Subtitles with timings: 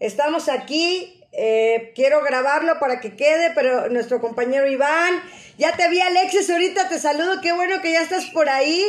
[0.00, 1.20] estamos aquí.
[1.36, 5.20] Eh, quiero grabarlo para que quede, pero nuestro compañero Iván,
[5.58, 8.84] ya te vi Alexis, ahorita te saludo, qué bueno que ya estás por ahí,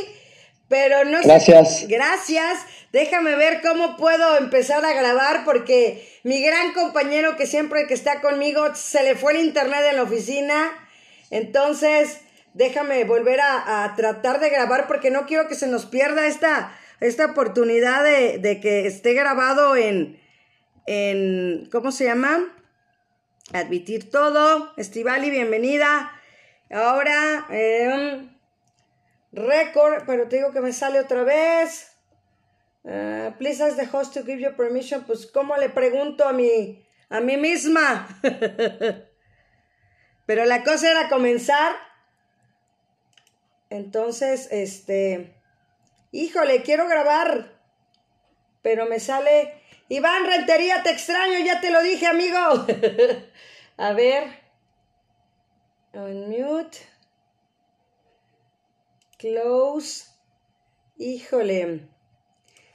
[0.67, 1.87] pero no Gracias.
[1.87, 2.59] Gracias.
[2.91, 8.22] Déjame ver cómo puedo empezar a grabar porque mi gran compañero que siempre que está
[8.22, 10.72] conmigo se le fue el internet en la oficina.
[11.31, 12.20] Entonces,
[12.54, 17.26] déjame volver a, tratar de grabar porque no quiero que se nos pierda esta, esta
[17.26, 20.17] oportunidad de, de que esté grabado en,
[20.86, 22.53] en, ¿cómo se llama?
[23.53, 24.73] Admitir todo.
[24.77, 26.12] Estivali, bienvenida.
[26.71, 28.27] Ahora, eh,
[29.31, 31.91] récord, pero te digo que me sale otra vez.
[32.84, 35.03] Uh, please ask the host to give you permission.
[35.05, 38.07] Pues, ¿cómo le pregunto a mi, a mí misma?
[40.26, 41.73] pero la cosa era comenzar.
[43.71, 45.35] Entonces, este,
[46.12, 47.59] híjole, quiero grabar,
[48.62, 52.38] pero me sale Iván Rentería, te extraño, ya te lo dije, amigo.
[53.77, 54.23] A ver.
[55.93, 56.79] Unmute.
[59.18, 60.05] Close.
[60.98, 61.87] Híjole.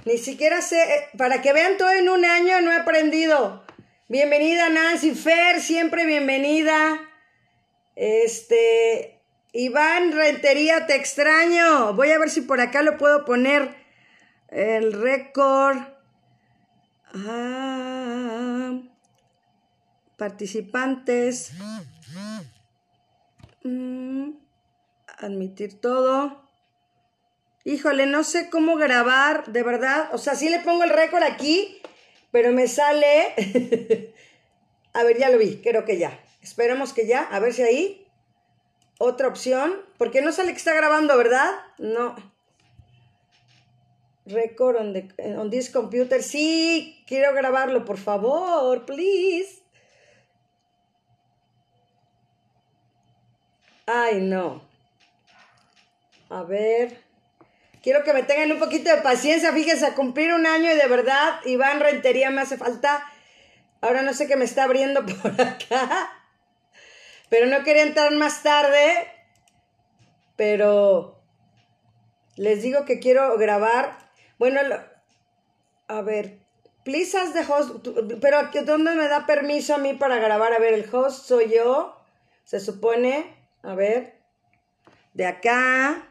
[0.05, 3.65] Ni siquiera sé, eh, para que vean todo en un año no he aprendido.
[4.09, 7.01] Bienvenida Nancy Fer, siempre bienvenida.
[7.97, 9.21] Este,
[9.53, 11.93] Iván Rentería, te extraño.
[11.95, 13.75] Voy a ver si por acá lo puedo poner
[14.49, 15.79] el récord.
[17.15, 18.73] Ah,
[20.17, 21.53] participantes.
[23.65, 24.31] Mm,
[25.19, 26.49] admitir todo.
[27.65, 30.09] Híjole, no sé cómo grabar, de verdad.
[30.13, 31.81] O sea, sí le pongo el récord aquí,
[32.31, 33.35] pero me sale...
[34.93, 36.19] a ver, ya lo vi, creo que ya.
[36.43, 38.07] Esperemos que ya, a ver si ahí.
[38.99, 41.51] Otra opción, porque no sale que está grabando, ¿verdad?
[41.79, 42.15] No.
[44.33, 46.23] Record on, on this computer.
[46.23, 49.63] Sí, quiero grabarlo, por favor, please.
[53.87, 54.63] Ay, no.
[56.29, 56.97] A ver.
[57.83, 59.53] Quiero que me tengan un poquito de paciencia.
[59.53, 63.05] Fíjense, a cumplir un año y de verdad, Iván Rentería me hace falta.
[63.81, 66.13] Ahora no sé qué me está abriendo por acá.
[67.31, 69.09] Pero no quería entrar más tarde.
[70.37, 71.21] Pero
[72.37, 74.10] les digo que quiero grabar
[74.41, 74.61] bueno,
[75.87, 76.39] a ver,
[76.83, 77.87] please ask the host,
[78.23, 80.55] pero ¿dónde me da permiso a mí para grabar?
[80.55, 81.95] A ver, el host soy yo,
[82.45, 84.15] se supone, a ver,
[85.13, 86.09] de acá.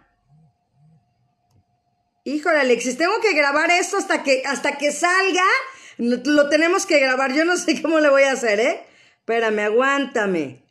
[2.23, 5.47] Híjole, Alexis, tengo que grabar esto hasta que, hasta que salga,
[5.97, 8.85] lo tenemos que grabar, yo no sé cómo le voy a hacer, ¿eh?
[9.22, 10.69] Espérame, aguántame.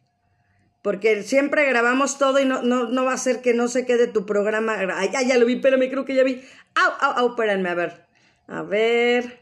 [0.82, 4.26] Porque siempre grabamos todo y no, no, va a ser que no se quede tu
[4.26, 4.76] programa.
[4.94, 6.42] Ay, ya, ya lo vi, pero me creo que ya vi.
[6.74, 8.06] Au, au, au, espérenme, a ver.
[8.46, 9.40] A ver.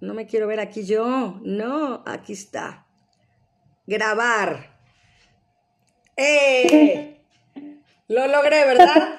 [0.00, 1.40] No me quiero ver aquí yo.
[1.42, 2.84] No, aquí está.
[3.86, 4.76] Grabar.
[6.16, 7.16] ¡Eh!
[8.08, 9.18] Lo logré, ¿verdad?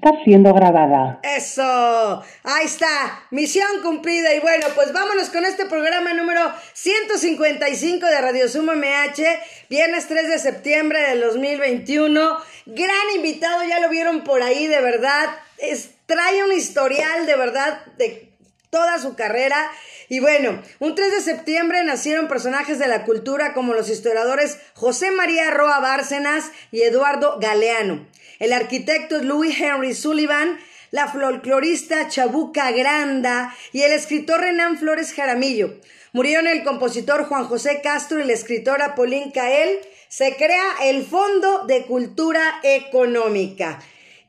[0.00, 1.18] Está siendo grabada.
[1.22, 4.34] Eso, ahí está, misión cumplida.
[4.34, 6.40] Y bueno, pues vámonos con este programa número
[6.74, 9.22] 155 de Radio Sumo MH,
[9.68, 12.38] viernes 3 de septiembre del 2021.
[12.66, 15.26] Gran invitado, ya lo vieron por ahí, de verdad.
[15.58, 18.30] Es, trae un historial de verdad de
[18.70, 19.68] toda su carrera.
[20.08, 25.10] Y bueno, un 3 de septiembre nacieron personajes de la cultura como los historiadores José
[25.10, 28.06] María Roa Bárcenas y Eduardo Galeano.
[28.38, 30.58] El arquitecto es Louis Henry Sullivan,
[30.90, 35.74] la folclorista Chabuca Granda y el escritor Renan Flores Jaramillo.
[36.12, 39.80] Murieron el compositor Juan José Castro y la escritora Pauline Cael.
[40.08, 43.80] Se crea el Fondo de Cultura Económica.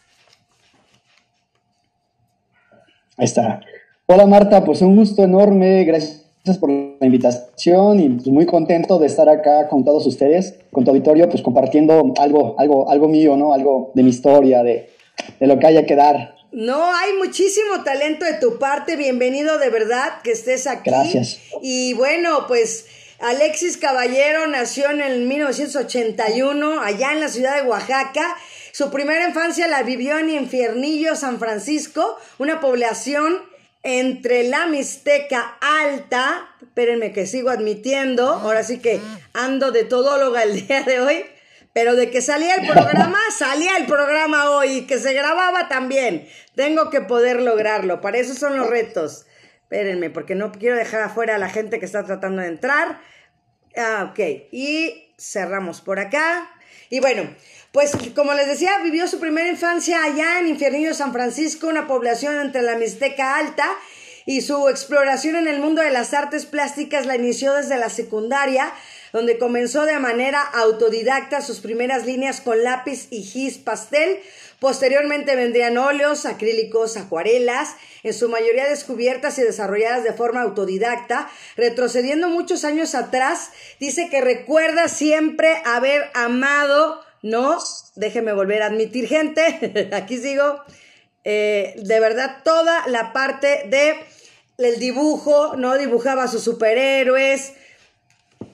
[3.16, 3.60] Ahí está.
[4.06, 9.06] Hola Marta, pues un gusto enorme, gracias por la invitación y pues, muy contento de
[9.06, 13.54] estar acá con todos ustedes, con tu auditorio, pues compartiendo algo, algo, algo mío, ¿no?
[13.54, 14.90] Algo de mi historia, de,
[15.38, 16.34] de lo que haya que dar.
[16.50, 20.90] No, hay muchísimo talento de tu parte, bienvenido de verdad que estés aquí.
[20.90, 21.40] Gracias.
[21.62, 22.86] Y bueno, pues
[23.20, 28.36] Alexis Caballero nació en el 1981 allá en la ciudad de Oaxaca
[28.74, 33.40] su primera infancia la vivió en Infiernillo, San Francisco, una población
[33.84, 39.00] entre la Mixteca Alta, espérenme que sigo admitiendo, ahora sí que
[39.32, 41.24] ando de todóloga el día de hoy,
[41.72, 46.28] pero de que salía el programa, salía el programa hoy, que se grababa también.
[46.56, 49.26] Tengo que poder lograrlo, para eso son los retos.
[49.62, 52.98] Espérenme, porque no quiero dejar afuera a la gente que está tratando de entrar.
[53.76, 54.18] Ah, ok,
[54.50, 56.50] y cerramos por acá.
[56.90, 57.28] Y bueno,
[57.74, 62.40] pues como les decía, vivió su primera infancia allá en Infiernillo, San Francisco, una población
[62.40, 63.66] entre la Mixteca Alta,
[64.26, 68.72] y su exploración en el mundo de las artes plásticas la inició desde la secundaria,
[69.12, 74.20] donde comenzó de manera autodidacta sus primeras líneas con lápiz y gis pastel.
[74.60, 77.74] Posteriormente vendrían óleos, acrílicos, acuarelas,
[78.04, 81.28] en su mayoría descubiertas y desarrolladas de forma autodidacta.
[81.56, 83.50] Retrocediendo muchos años atrás,
[83.80, 87.58] dice que recuerda siempre haber amado no,
[87.94, 90.62] déjeme volver a admitir, gente, aquí sigo,
[91.24, 93.96] eh, de verdad, toda la parte de
[94.58, 95.78] el dibujo, ¿no?
[95.78, 97.54] Dibujaba a sus superhéroes,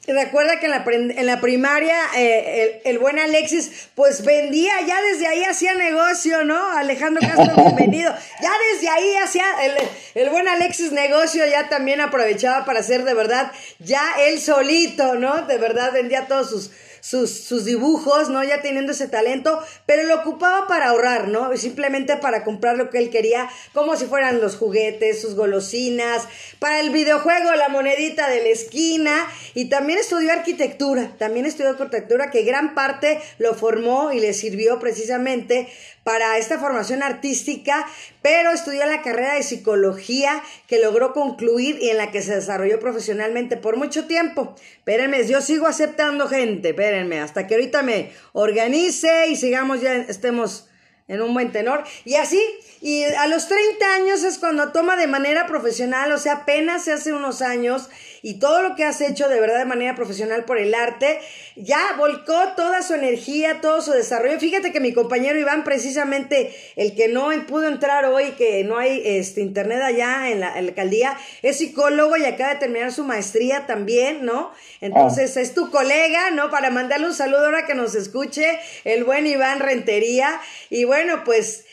[0.06, 5.26] Recuerda que en la, en la primaria eh, el, buen Alexis pues vendía, ya desde
[5.26, 6.72] ahí hacía negocio, ¿no?
[6.72, 8.12] Alejandro Castro, bienvenido.
[8.40, 9.72] Ya desde ahí hacía el,
[10.14, 15.42] el, buen Alexis negocio, ya también aprovechaba para hacer de verdad, ya él solito, ¿no?
[15.42, 16.70] De verdad vendía todos sus,
[17.00, 18.42] sus, sus dibujos, ¿no?
[18.44, 21.56] Ya teniendo ese talento, pero lo ocupaba para ahorrar, ¿no?
[21.56, 26.80] Simplemente para comprar lo que él quería, como si fueran los juguetes, sus golosinas, para
[26.80, 32.42] el videojuego, la monedita de la esquina, y también estudió arquitectura, también estudió arquitectura, que
[32.42, 35.68] gran parte lo formó y le sirvió precisamente
[36.04, 37.86] para esta formación artística,
[38.22, 42.80] pero estudió la carrera de psicología que logró concluir y en la que se desarrolló
[42.80, 44.54] profesionalmente por mucho tiempo.
[44.78, 50.68] Espérenme, yo sigo aceptando gente, espérenme, hasta que ahorita me organice y sigamos ya, estemos
[51.10, 51.82] en un buen tenor.
[52.04, 52.40] Y así,
[52.80, 57.12] y a los 30 años es cuando toma de manera profesional, o sea, apenas hace
[57.12, 57.90] unos años,
[58.22, 61.20] y todo lo que has hecho de verdad de manera profesional por el arte,
[61.56, 64.38] ya volcó toda su energía, todo su desarrollo.
[64.38, 69.02] Fíjate que mi compañero Iván, precisamente el que no pudo entrar hoy, que no hay
[69.04, 74.24] este internet allá en la, alcaldía, es psicólogo y acaba de terminar su maestría también,
[74.24, 74.52] ¿no?
[74.80, 76.50] Entonces es tu colega, ¿no?
[76.50, 80.40] Para mandarle un saludo ahora que nos escuche, el buen Iván Rentería.
[80.68, 81.64] Y bueno, pues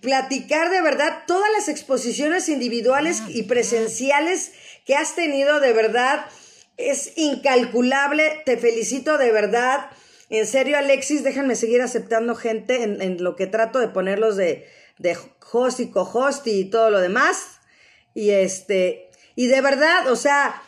[0.00, 4.52] platicar de verdad todas las exposiciones individuales y presenciales
[4.88, 6.24] que has tenido de verdad
[6.78, 8.42] es incalculable.
[8.46, 9.90] Te felicito de verdad.
[10.30, 14.66] En serio, Alexis, déjenme seguir aceptando gente en, lo que trato de ponerlos de,
[14.96, 15.14] de
[15.52, 17.60] host y co-host y todo lo demás.
[18.14, 20.62] Y este, y de verdad, o sea,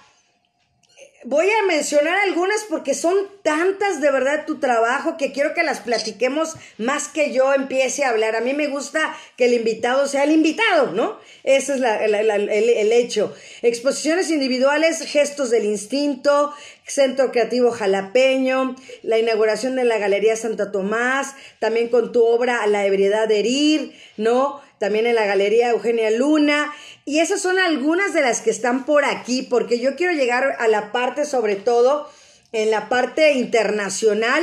[1.24, 5.80] Voy a mencionar algunas porque son tantas de verdad tu trabajo que quiero que las
[5.80, 8.36] platiquemos más que yo empiece a hablar.
[8.36, 11.18] A mí me gusta que el invitado sea el invitado, ¿no?
[11.44, 13.34] Ese es el, hecho.
[13.60, 16.54] Exposiciones individuales, gestos del instinto,
[16.86, 22.86] Centro Creativo Jalapeño, la inauguración de la Galería Santa Tomás, también con tu obra La
[22.86, 24.62] ebriedad de herir, ¿no?
[24.80, 26.72] También en la Galería Eugenia Luna.
[27.04, 30.68] Y esas son algunas de las que están por aquí, porque yo quiero llegar a
[30.68, 32.08] la parte, sobre todo,
[32.52, 34.42] en la parte internacional,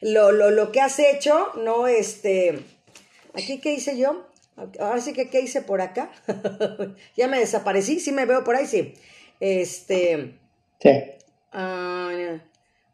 [0.00, 1.86] lo, lo, lo que has hecho, ¿no?
[1.86, 2.58] Este,
[3.32, 4.26] aquí, ¿qué hice yo?
[4.80, 6.10] Ahora sí que, ¿qué hice por acá?
[7.16, 8.92] ya me desaparecí, sí me veo por ahí, sí.
[9.38, 10.34] Este.
[10.80, 10.90] Sí.
[11.52, 12.10] Ah,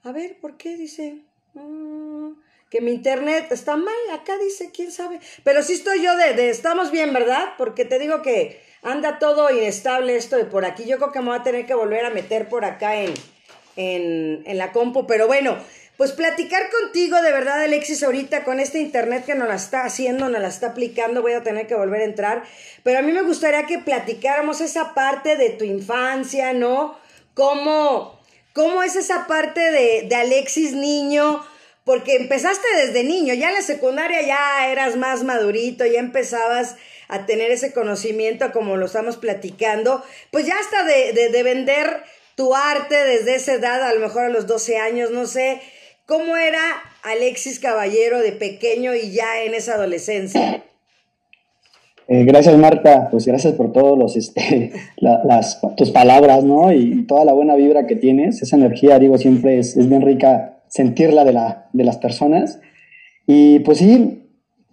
[0.02, 1.22] a ver, ¿por qué dice?
[1.56, 2.32] Ah,
[2.72, 5.20] que mi internet está mal, acá dice, quién sabe.
[5.44, 7.50] Pero sí estoy yo de, de, estamos bien, ¿verdad?
[7.58, 10.86] Porque te digo que anda todo inestable esto de por aquí.
[10.86, 13.12] Yo creo que me voy a tener que volver a meter por acá en,
[13.76, 15.06] en, en la compu.
[15.06, 15.58] Pero bueno,
[15.98, 20.30] pues platicar contigo de verdad, Alexis, ahorita con este internet que nos la está haciendo,
[20.30, 22.42] nos la está aplicando, voy a tener que volver a entrar.
[22.84, 26.96] Pero a mí me gustaría que platicáramos esa parte de tu infancia, ¿no?
[27.34, 28.18] ¿Cómo,
[28.54, 31.44] cómo es esa parte de, de Alexis niño?
[31.84, 36.76] Porque empezaste desde niño, ya en la secundaria ya eras más madurito, ya empezabas
[37.08, 42.02] a tener ese conocimiento como lo estamos platicando, pues ya hasta de, de, de vender
[42.36, 45.60] tu arte desde esa edad, a lo mejor a los 12 años, no sé,
[46.06, 46.60] ¿cómo era
[47.02, 50.62] Alexis Caballero de pequeño y ya en esa adolescencia?
[52.08, 56.72] Eh, gracias Marta, pues gracias por todos los, este, la, las, tus palabras, ¿no?
[56.72, 60.58] Y toda la buena vibra que tienes, esa energía, digo, siempre es, es bien rica
[60.72, 62.58] sentirla de, la, de las personas.
[63.26, 64.22] Y pues sí,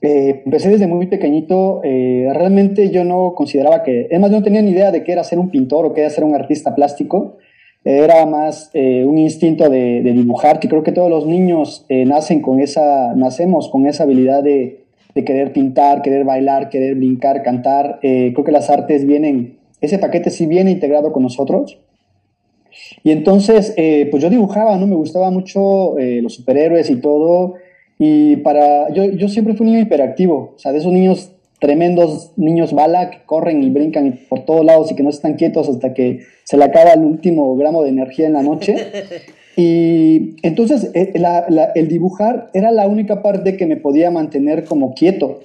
[0.01, 4.71] eh, empecé desde muy pequeñito, eh, realmente yo no consideraba que, además no tenía ni
[4.71, 7.37] idea de qué era ser un pintor o qué era ser un artista plástico,
[7.83, 12.41] era más eh, un instinto de, dibujar, que creo que todos los niños eh, nacen
[12.41, 17.99] con esa, nacemos con esa habilidad de, de, querer pintar, querer bailar, querer brincar, cantar,
[18.01, 21.79] creo que las artes vienen, ese paquete sí viene integrado con nosotros,
[23.03, 24.87] y entonces, eh, pues yo dibujaba, ¿no?
[24.87, 27.55] Me gustaba mucho eh, los superhéroes y todo.
[27.97, 32.31] Y para, yo, yo siempre fui un niño hiperactivo, o sea, de esos niños tremendos,
[32.37, 35.93] niños bala, que corren y brincan por todos lados y que no están quietos hasta
[35.93, 38.75] que se le acaba el último gramo de energía en la noche.
[39.61, 44.63] Y entonces eh, la, la, el dibujar era la única parte que me podía mantener
[44.63, 45.41] como quieto.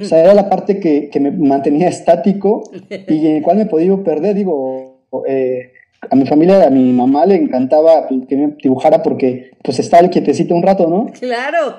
[0.00, 2.62] O sea, era la parte que, que me mantenía estático
[3.08, 4.36] y en el cual me podía perder.
[4.36, 5.72] Digo, eh,
[6.10, 10.54] a mi familia, a mi mamá le encantaba que me dibujara porque pues estaba quietecito
[10.54, 11.06] un rato, ¿no?
[11.18, 11.76] Claro.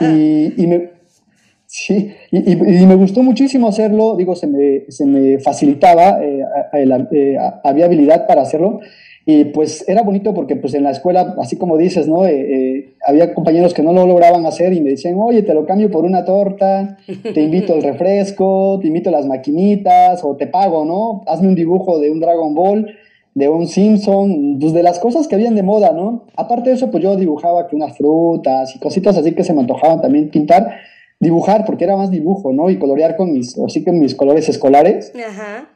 [0.00, 0.90] y, y, me,
[1.66, 6.42] sí, y, y, me gustó muchísimo hacerlo, digo, se me, se me facilitaba, eh,
[7.12, 8.80] eh, había habilidad para hacerlo.
[9.30, 12.26] Y pues era bonito porque pues en la escuela, así como dices, ¿no?
[12.26, 15.90] Eh, había compañeros que no lo lograban hacer y me decían, oye, te lo cambio
[15.90, 16.96] por una torta,
[17.34, 21.24] te invito al refresco, te invito a las maquinitas o te pago, ¿no?
[21.26, 22.86] Hazme un dibujo de un Dragon Ball
[23.38, 26.24] de un Simpson, pues de las cosas que habían de moda, ¿no?
[26.34, 29.60] Aparte de eso, pues yo dibujaba que unas frutas y cositas así que se me
[29.60, 30.80] antojaban también pintar,
[31.20, 32.68] dibujar, porque era más dibujo, ¿no?
[32.68, 35.12] Y colorear con mis, así que mis colores escolares.
[35.14, 35.68] Ajá.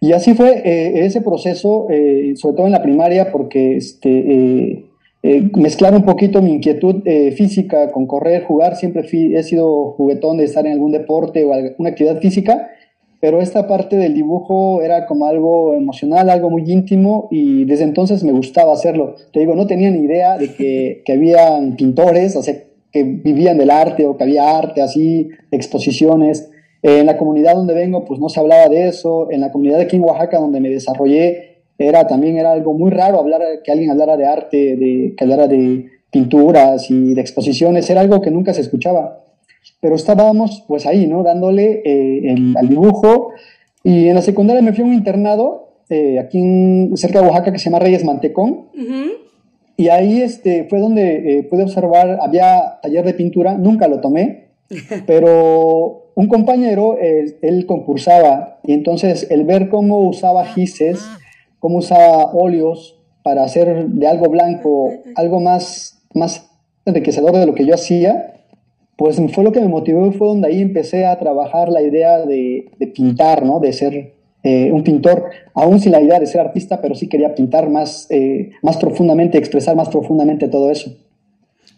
[0.00, 4.86] Y así fue eh, ese proceso, eh, sobre todo en la primaria, porque este,
[5.22, 7.02] eh, mezclar un poquito mi inquietud
[7.36, 11.52] física con correr, jugar, siempre fui, he sido juguetón de estar en algún deporte o
[11.52, 12.70] alguna actividad física,
[13.20, 18.22] pero esta parte del dibujo era como algo emocional, algo muy íntimo y desde entonces
[18.22, 19.16] me gustaba hacerlo.
[19.32, 22.54] Te digo, no tenía ni idea de que, que habían pintores, o sea,
[22.92, 26.50] que vivían del arte o que había arte así, exposiciones.
[26.82, 29.30] en la comunidad donde vengo, pues no se hablaba de eso.
[29.30, 32.90] En la comunidad de aquí en Oaxaca, donde me desarrollé, era también era algo muy
[32.90, 37.90] raro hablar, que alguien hablara de arte, de, que hablara de pinturas y de exposiciones.
[37.90, 39.24] Era algo que nunca se escuchaba
[39.80, 41.22] pero estábamos pues ahí, ¿no?
[41.22, 43.30] Dándole eh, el, al dibujo.
[43.84, 47.52] Y en la secundaria me fui a un internado eh, aquí en, cerca de Oaxaca
[47.52, 48.68] que se llama Reyes Mantecón.
[48.74, 49.10] Uh -huh.
[49.76, 54.48] Y ahí este, fue donde eh, pude observar, había taller de pintura, nunca lo tomé,
[55.06, 61.00] pero un compañero, él, él concursaba y entonces el ver cómo usaba gises,
[61.60, 66.50] cómo usaba óleos para hacer de algo blanco algo más, más
[66.84, 68.37] enriquecedor de lo que yo hacía,
[68.98, 72.18] pues fue lo que me motivó y fue donde ahí empecé a trabajar la idea
[72.26, 73.60] de, de pintar, ¿no?
[73.60, 77.32] De ser eh, un pintor, aún sin la idea de ser artista, pero sí quería
[77.32, 80.96] pintar más, eh, más profundamente, expresar más profundamente todo eso.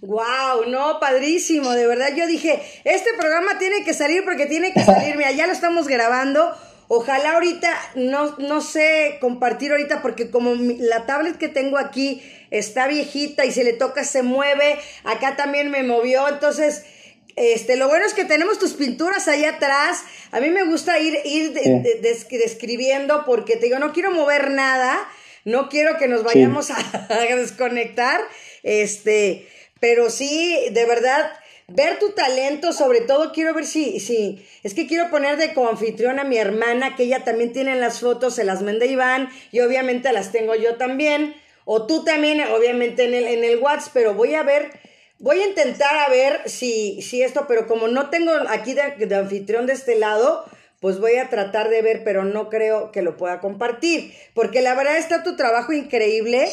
[0.01, 2.09] Wow, no, padrísimo, de verdad.
[2.17, 5.15] Yo dije, este programa tiene que salir porque tiene que salir.
[5.19, 6.53] Mira, ya lo estamos grabando.
[6.89, 12.23] Ojalá ahorita, no, no sé compartir ahorita porque como mi, la tablet que tengo aquí
[12.51, 16.85] está viejita y si le toca se mueve, acá también me movió, entonces
[17.37, 20.03] este, lo bueno es que tenemos tus pinturas ahí atrás.
[20.33, 24.11] A mí me gusta ir, ir de, de, de, describiendo porque te digo, no quiero
[24.11, 24.99] mover nada,
[25.45, 26.73] no quiero que nos vayamos sí.
[26.75, 28.21] a, a, desconectar,
[28.63, 29.49] este,
[29.81, 31.31] pero sí, de verdad,
[31.69, 36.19] ver tu talento, sobre todo quiero ver si, si, es que quiero poner de coanfitrión
[36.19, 40.13] a mi hermana, que ella también tiene las fotos, se las mandé Iván, y obviamente
[40.13, 41.35] las tengo yo también,
[41.65, 44.71] o tú también, obviamente en el, en el WhatsApp, pero voy a ver
[45.21, 49.67] voy a intentar a ver si, si esto, pero como no tengo aquí de, anfitrión
[49.67, 50.45] de este lado,
[50.81, 54.75] pues voy a tratar de ver, pero no creo que lo pueda compartir, porque la
[54.75, 56.49] verdad está tu trabajo increíble.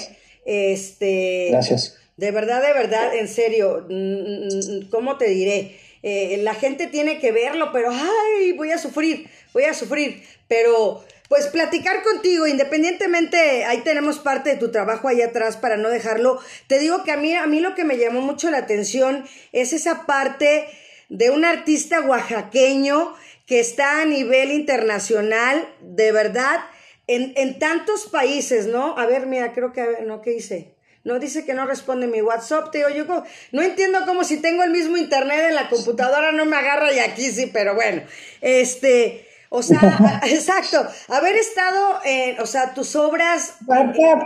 [0.46, 1.98] Este, Gracias.
[2.18, 5.78] De verdad, de verdad, en serio, mm, mm, mm, ¿cómo te diré?
[6.04, 11.04] Eh, la gente tiene que verlo, pero ay, voy a sufrir, voy a sufrir, pero
[11.28, 16.40] pues platicar contigo, independientemente, ahí tenemos parte de tu trabajo ahí atrás para no dejarlo.
[16.68, 19.74] Te digo que a mí, a mí lo que me llamó mucho la atención es
[19.74, 20.68] esa parte
[21.10, 23.16] de un artista oaxaqueño
[23.46, 26.60] que está a nivel internacional, de verdad,
[27.08, 28.98] en, en tantos países, ¿no?
[28.98, 30.76] A ver, mira, creo que, no, ¿qué hice?
[31.08, 32.90] No dice que no responde mi WhatsApp, tío.
[32.90, 33.06] Yo
[33.54, 37.00] no entiendo cómo si tengo el mismo internet en la computadora no me agarra y
[37.00, 38.02] aquí sí, pero bueno.
[38.42, 40.78] Este, o sea, exacto.
[41.10, 43.58] Haber estado en, o sea, tus obras.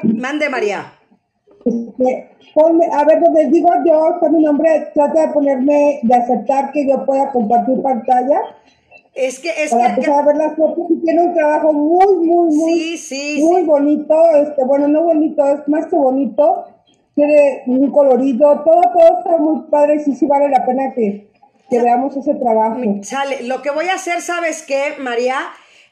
[0.03, 0.93] mande María.
[1.65, 2.29] Este,
[2.91, 7.05] a ver, donde digo yo, con mi nombre, trata de ponerme, de aceptar que yo
[7.05, 8.39] pueda compartir pantalla.
[9.13, 12.55] Es que es para que, a ver las fotos y tiene un trabajo muy, muy,
[12.55, 12.99] muy,
[13.41, 14.15] muy bonito.
[14.35, 16.65] Este, bueno, no bonito, es más que bonito.
[17.13, 21.29] Tiene un colorido, todo, todo está muy padre y sí, sí vale la pena que,
[21.71, 22.81] que veamos ese trabajo.
[23.01, 25.39] Sale, lo que voy a hacer, ¿sabes qué, María?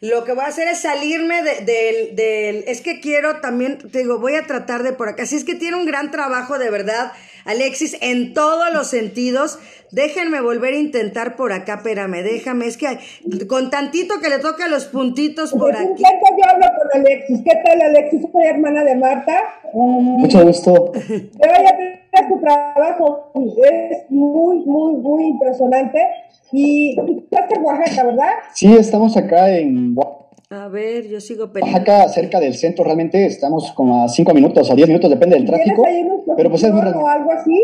[0.02, 4.20] Lo que voy a hacer es salirme del, del, es que quiero también, te digo,
[4.20, 5.26] voy a tratar de por acá.
[5.26, 7.14] Si es que tiene un gran trabajo de verdad,
[7.46, 9.60] Alexis, en todos los sentidos.
[9.92, 13.00] Déjenme volver a intentar por acá, espérame, déjame, es que
[13.48, 16.04] con tantito que le toca los puntitos por aquí.
[16.04, 17.40] yo hablo con Alexis.
[17.44, 18.22] ¿Qué tal, Alexis?
[18.32, 19.42] Soy hermana de Marta.
[19.74, 20.92] Mucho gusto.
[20.94, 26.06] a tu trabajo, es muy, muy, muy impresionante.
[26.52, 28.32] Y estás en Oaxaca, ¿verdad?
[28.54, 29.96] Sí, estamos acá en
[30.52, 34.76] a ver, yo sigo Oaxaca, cerca del centro, realmente estamos como a 5 minutos o
[34.76, 35.84] 10 minutos, depende del tráfico.
[36.36, 37.64] Pero pues es muy o algo así?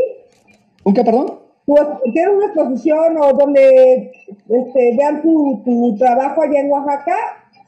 [0.83, 1.39] ¿Un qué, perdón?
[1.65, 1.81] Pues,
[2.13, 4.11] ¿Tienes una exposición o donde
[4.49, 7.15] este, vean tu, tu, trabajo allá en Oaxaca?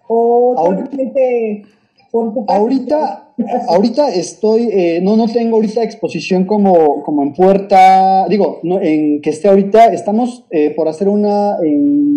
[0.08, 1.64] ¿O solamente
[2.12, 3.34] por tu Ahorita,
[3.70, 9.20] ahorita estoy, eh, no, no tengo ahorita exposición como, como en puerta, digo, no, en
[9.22, 12.17] que esté ahorita, estamos eh, por hacer una en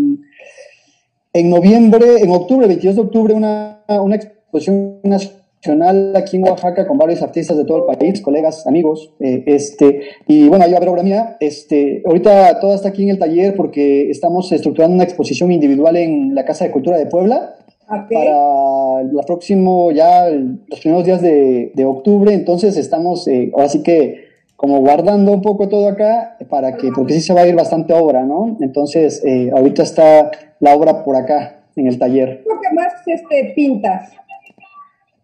[1.32, 6.98] en noviembre, en octubre, 22 de octubre, una, una exposición nacional aquí en Oaxaca con
[6.98, 10.88] varios artistas de todo el país, colegas, amigos, eh, este, y bueno, yo a ver
[10.88, 15.52] obra mía, este, ahorita todo está aquí en el taller porque estamos estructurando una exposición
[15.52, 21.20] individual en la Casa de Cultura de Puebla, para el próximo, ya los primeros días
[21.20, 24.29] de, de octubre, entonces estamos, eh, ahora sí que
[24.60, 27.94] como guardando un poco todo acá para que, porque sí se va a ir bastante
[27.94, 28.58] obra, ¿no?
[28.60, 32.44] Entonces, eh, ahorita está la obra por acá, en el taller.
[32.44, 34.10] ¿Qué más este, pintas?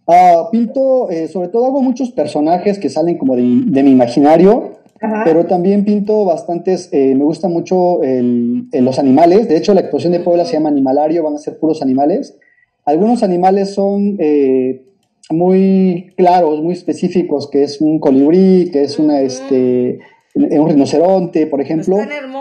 [0.07, 4.79] Ah, pinto, eh, sobre todo hago muchos personajes que salen como de, mi imaginario,
[5.27, 10.21] pero también pinto bastantes, eh, me gusta mucho los animales, de hecho la exposición de
[10.21, 12.39] Puebla se llama Animalario, van a ser puros animales.
[12.87, 14.17] Algunos animales son
[15.31, 19.99] muy claros, muy específicos, que es un colibrí, que es una, este,
[20.35, 21.97] un rinoceronte, por ejemplo.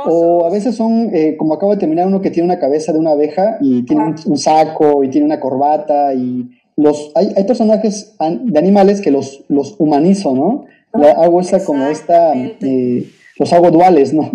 [0.05, 2.99] O a veces son, eh, como acabo de terminar, uno que tiene una cabeza de
[2.99, 8.15] una abeja y tiene un, saco y tiene una corbata y los hay, hay personajes
[8.19, 10.65] de animales que los, los humanizo, ¿no?
[11.03, 13.05] hago esa como esta, eh,
[13.37, 14.29] los hago duales, ¿no?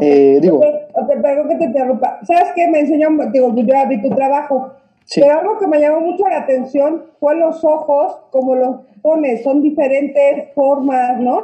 [0.00, 0.60] Eh, digo.
[0.60, 2.20] Te, te, que te interrumpa.
[2.22, 2.68] ¿Sabes qué?
[2.68, 4.72] Me enseñó, digo, yo ya vi tu trabajo
[5.14, 9.62] pero algo que me llamó mucho la atención fue los ojos, como los pones, son
[9.62, 11.42] diferentes formas, ¿no?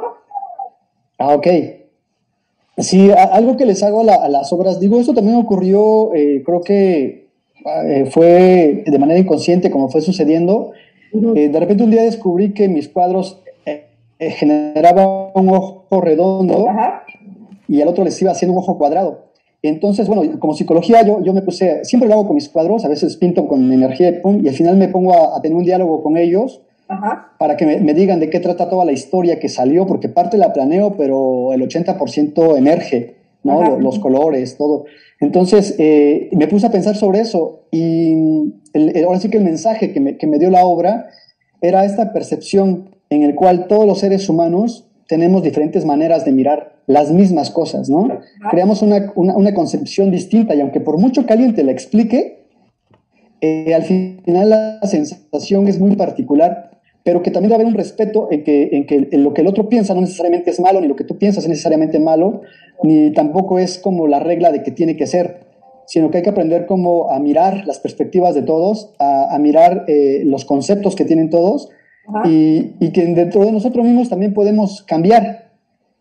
[1.17, 1.47] Ah, ok.
[2.77, 7.29] Sí, algo que les hago a, las obras, digo, eso también ocurrió, eh, creo que
[7.65, 10.73] eh, fue de manera inconsciente como fue sucediendo.
[11.35, 13.41] Eh, de repente un día descubrí que mis cuadros
[14.19, 16.67] generaban un ojo redondo
[17.67, 19.26] y al otro les iba haciendo un ojo cuadrado.
[19.61, 22.89] Entonces, bueno, como psicología yo, yo me puse, siempre lo hago con mis cuadros, a
[22.89, 26.03] veces pinto con energía de pum, y al final me pongo a, tener un diálogo
[26.03, 26.61] con ellos
[27.37, 30.53] para que me, digan de qué trata toda la historia que salió, porque parte la
[30.53, 33.77] planeo, pero el 80% emerge, ¿no?
[33.79, 34.85] Los, colores, todo.
[35.19, 38.53] Entonces, eh, me puse a pensar sobre eso y
[39.05, 41.09] ahora sí que el mensaje que me, que me dio la obra
[41.61, 46.77] era esta percepción en el cual todos los seres humanos tenemos diferentes maneras de mirar
[46.85, 48.07] las mismas cosas, ¿no?
[48.49, 52.45] Creamos una, concepción distinta y aunque por mucho que alguien te la explique,
[53.41, 56.71] eh, al final la sensación es muy particular,
[57.03, 59.69] pero que también debe haber un respeto en que, en que lo que el otro
[59.69, 62.41] piensa no necesariamente es malo, ni lo que tú piensas es necesariamente malo,
[62.83, 65.47] ni tampoco es como la regla de que tiene que ser,
[65.85, 70.23] sino que hay que aprender como a mirar las perspectivas de todos, a, mirar eh,
[70.25, 71.69] los conceptos que tienen todos
[72.25, 75.47] y, y, que dentro de nosotros mismos también podemos cambiar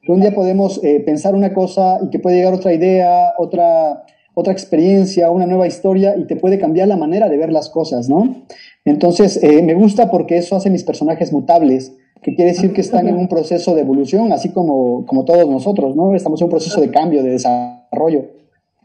[0.07, 4.05] que un día podemos eh, pensar una cosa y que puede llegar otra idea, otra,
[4.35, 8.09] otra experiencia, una nueva historia y te puede cambiar la manera de ver las cosas,
[8.09, 8.37] ¿no?
[8.85, 11.92] Entonces, eh, me gusta porque eso hace mis personajes mutables,
[12.23, 15.97] que quiere decir que están en un proceso de evolución, así como, como todos nosotros,
[15.97, 16.14] ¿no?
[16.14, 18.27] Estamos en un proceso de cambio, de desarrollo.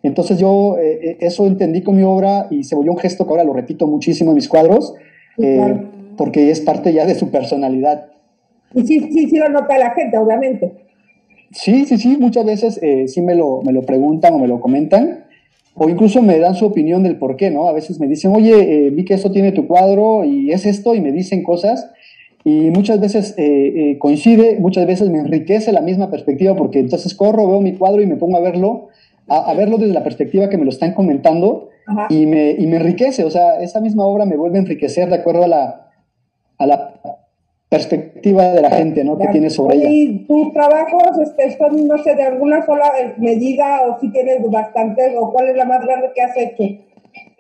[0.01, 3.43] Entonces yo eh, eso entendí con mi obra y se volvió un gesto que ahora
[3.43, 4.95] lo repito muchísimo en mis cuadros,
[6.17, 8.07] porque es parte ya de su personalidad.
[8.73, 10.71] Y sí, sí, sí lo nota la gente, obviamente.
[11.51, 14.61] Sí, sí, sí, muchas veces eh, sí me lo, me lo preguntan o me lo
[14.61, 15.25] comentan,
[15.73, 17.67] o incluso me dan su opinión del por qué, ¿no?
[17.67, 20.95] A veces me dicen, oye, eh, vi que esto tiene tu cuadro y es esto,
[20.95, 21.91] y me dicen cosas,
[22.43, 27.47] y muchas veces eh, coincide, muchas veces me enriquece la misma perspectiva, porque entonces corro,
[27.47, 28.87] veo mi cuadro y me pongo a verlo,
[29.27, 31.69] a, verlo desde la perspectiva que me lo están comentando,
[32.09, 35.15] y me, y me enriquece, o sea, esa misma obra me vuelve a enriquecer de
[35.15, 35.90] acuerdo a a la
[37.71, 39.17] perspectiva de la gente, ¿no?
[39.17, 39.87] Que tiene sobre ella.
[39.89, 45.13] ¿Y tus trabajos este, son, no sé, de alguna sola medida o si tienes bastantes
[45.17, 46.63] o cuál es la más grande que has hecho?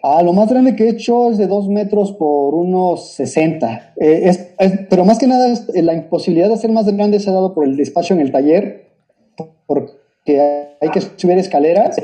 [0.01, 3.93] Ah, lo más grande que he hecho es de dos metros por unos 60.
[3.97, 4.55] Eh, es,
[4.89, 7.65] pero más que nada, eh, la imposibilidad de hacer más grande se ha dado por
[7.65, 8.85] el despacho en el taller,
[9.67, 10.39] porque
[10.79, 11.97] hay que subir escaleras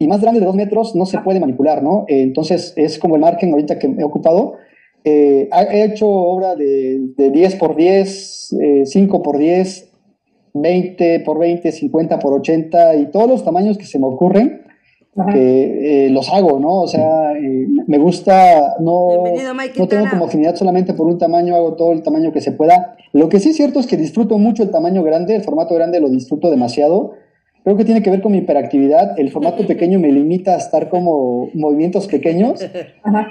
[0.00, 2.06] y más grande de dos metros no se puede manipular, ¿no?
[2.08, 4.54] Eh, entonces es como el margen ahorita que he ocupado
[5.04, 9.90] eh, he hecho obra de, de 10 por 10, 5 eh, por 10,
[10.54, 14.62] 20 por 20, 50 por 80 y todos los tamaños que se me ocurren,
[15.34, 16.82] eh, los hago, ¿no?
[16.82, 17.32] O sea,
[17.86, 19.24] me gusta, no,
[19.76, 22.96] no tengo como afinidad solamente por un tamaño, hago todo el tamaño que se pueda.
[23.12, 26.00] Lo que sí es cierto es que disfruto mucho el tamaño grande, el formato grande
[26.00, 27.12] lo disfruto demasiado.
[27.64, 29.18] Creo que tiene que ver con mi hiperactividad.
[29.18, 32.64] El formato pequeño me limita a estar como movimientos pequeños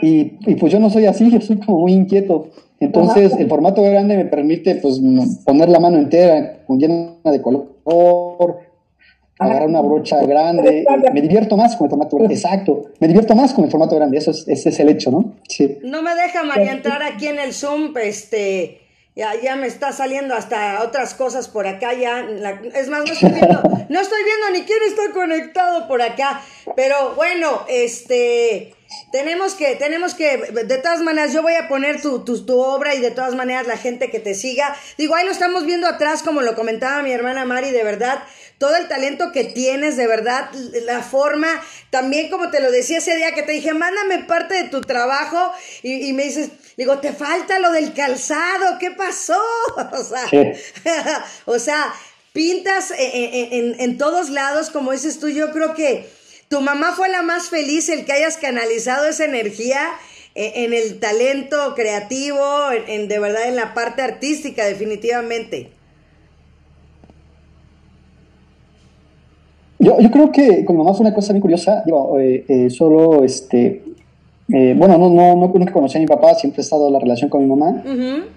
[0.02, 2.50] y, pues yo no soy así, yo soy como muy inquieto.
[2.80, 5.00] Entonces el formato grande me permite pues
[5.46, 7.67] poner la mano entera, llena de color,
[9.38, 10.84] agarrar una brocha grande.
[11.13, 12.34] Me divierto más con el formato grande.
[12.34, 14.17] Exacto, me divierto más con el formato grande.
[14.17, 15.36] Eso es, ese es el hecho, ¿no?
[15.48, 15.78] Sí.
[15.84, 18.81] No me deja María entrar aquí en el Zoom, este
[19.22, 22.22] ya, ya me está saliendo hasta otras cosas por acá, ya,
[22.74, 26.42] es más, no estoy viendo, no estoy viendo ni quién está conectado por acá,
[26.76, 28.74] pero bueno, este,
[29.12, 32.96] tenemos que, tenemos que, de todas maneras, yo voy a poner tu, tu, tu, obra
[32.96, 36.24] y de todas maneras la gente que te siga, digo, ahí lo estamos viendo atrás,
[36.24, 38.24] como lo comentaba mi hermana Mari, de verdad,
[38.62, 40.52] todo el talento que tienes, de verdad,
[40.86, 41.47] la forma,
[41.89, 45.52] también como te lo decía ese día que te dije, mándame parte de tu trabajo
[45.82, 49.41] y, me dices, digo, te falta lo del calzado, ¿qué pasó?
[49.93, 51.91] O sea, o sea
[52.34, 56.08] pintas en, en, todos lados, como dices tú, yo creo que
[56.47, 59.89] tu mamá fue la más feliz el que hayas canalizado esa energía
[60.36, 65.71] en, el talento creativo, en, de verdad en la parte artística, definitivamente.
[69.82, 71.84] Yo, yo creo que con mamá fue una cosa muy curiosa.
[71.86, 73.82] Digo, eh, eh, solo, este,
[74.54, 77.00] eh, bueno, no, no, no, nunca conocí a mi papá, siempre he estado en la
[77.00, 77.84] relación con mi mamá.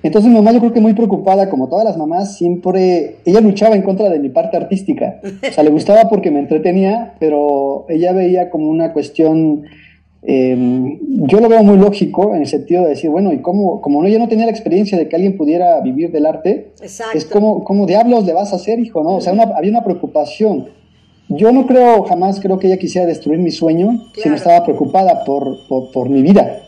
[0.03, 3.75] Entonces mi mamá yo creo que muy preocupada, como todas las mamás, siempre, ella luchaba
[3.75, 5.21] en contra de mi parte artística.
[5.23, 9.65] O sea, le gustaba porque me entretenía, pero ella veía como una cuestión,
[10.23, 14.01] em, yo lo veo muy lógico en el sentido de decir, bueno, y cómo, como
[14.01, 16.73] no, ella no tenía la experiencia de que alguien pudiera vivir del arte,
[17.15, 19.03] es como, ¿cómo diablos le vas a hacer, hijo?
[19.03, 19.17] ¿no?
[19.17, 20.84] O sea, había una preocupación.
[21.29, 25.67] Yo no creo, jamás creo que ella quisiera destruir mi sueño, sino estaba preocupada por,
[25.93, 26.63] por, mi vida.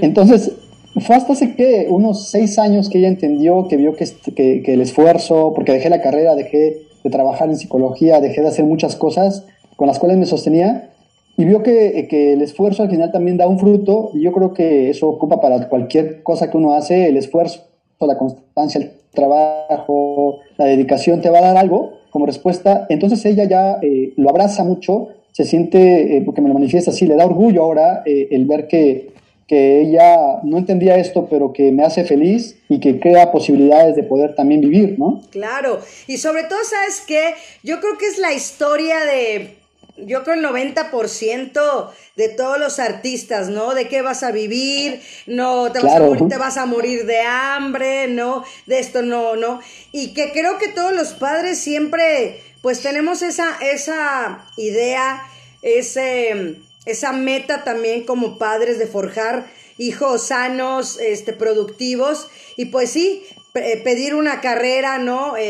[0.00, 0.52] Entonces,
[0.98, 4.74] fue hasta hace que unos seis años que ella entendió, que vio que, que, que,
[4.74, 8.96] el esfuerzo, porque dejé la carrera, dejé de trabajar en psicología, dejé de hacer muchas
[8.96, 10.90] cosas con las cuales me sostenía,
[11.36, 14.52] y vio que, que, el esfuerzo al final también da un fruto, y yo creo
[14.52, 17.62] que eso ocupa para cualquier cosa que uno hace, el esfuerzo,
[18.00, 23.44] la constancia, el trabajo, la dedicación te va a dar algo, como respuesta, entonces ella
[23.44, 27.24] ya eh, lo abraza mucho, se siente, eh, porque me lo manifiesta así, le da
[27.24, 29.10] orgullo ahora eh, el ver que,
[29.46, 34.02] que ella no entendía esto, pero que me hace feliz y que crea posibilidades de
[34.02, 35.22] poder también vivir, ¿no?
[35.30, 37.34] Claro, y sobre todo, ¿sabes qué?
[37.62, 39.59] Yo creo que es la historia de
[39.96, 43.74] yo creo el 90% de todos los artistas, ¿no?
[43.74, 47.20] De qué vas a vivir, no, te, vas a morir, te vas a morir de
[47.20, 48.44] hambre, ¿no?
[48.66, 49.60] De esto no, ¿no?
[49.92, 55.26] Y que creo que todos los padres siempre, pues tenemos esa, esa idea,
[55.62, 59.46] ese, esa meta también como padres de forjar
[59.80, 62.28] hijos sanos, este, productivos.
[62.56, 65.36] Y pues sí, pedir una carrera, ¿no?
[65.36, 65.42] Eh,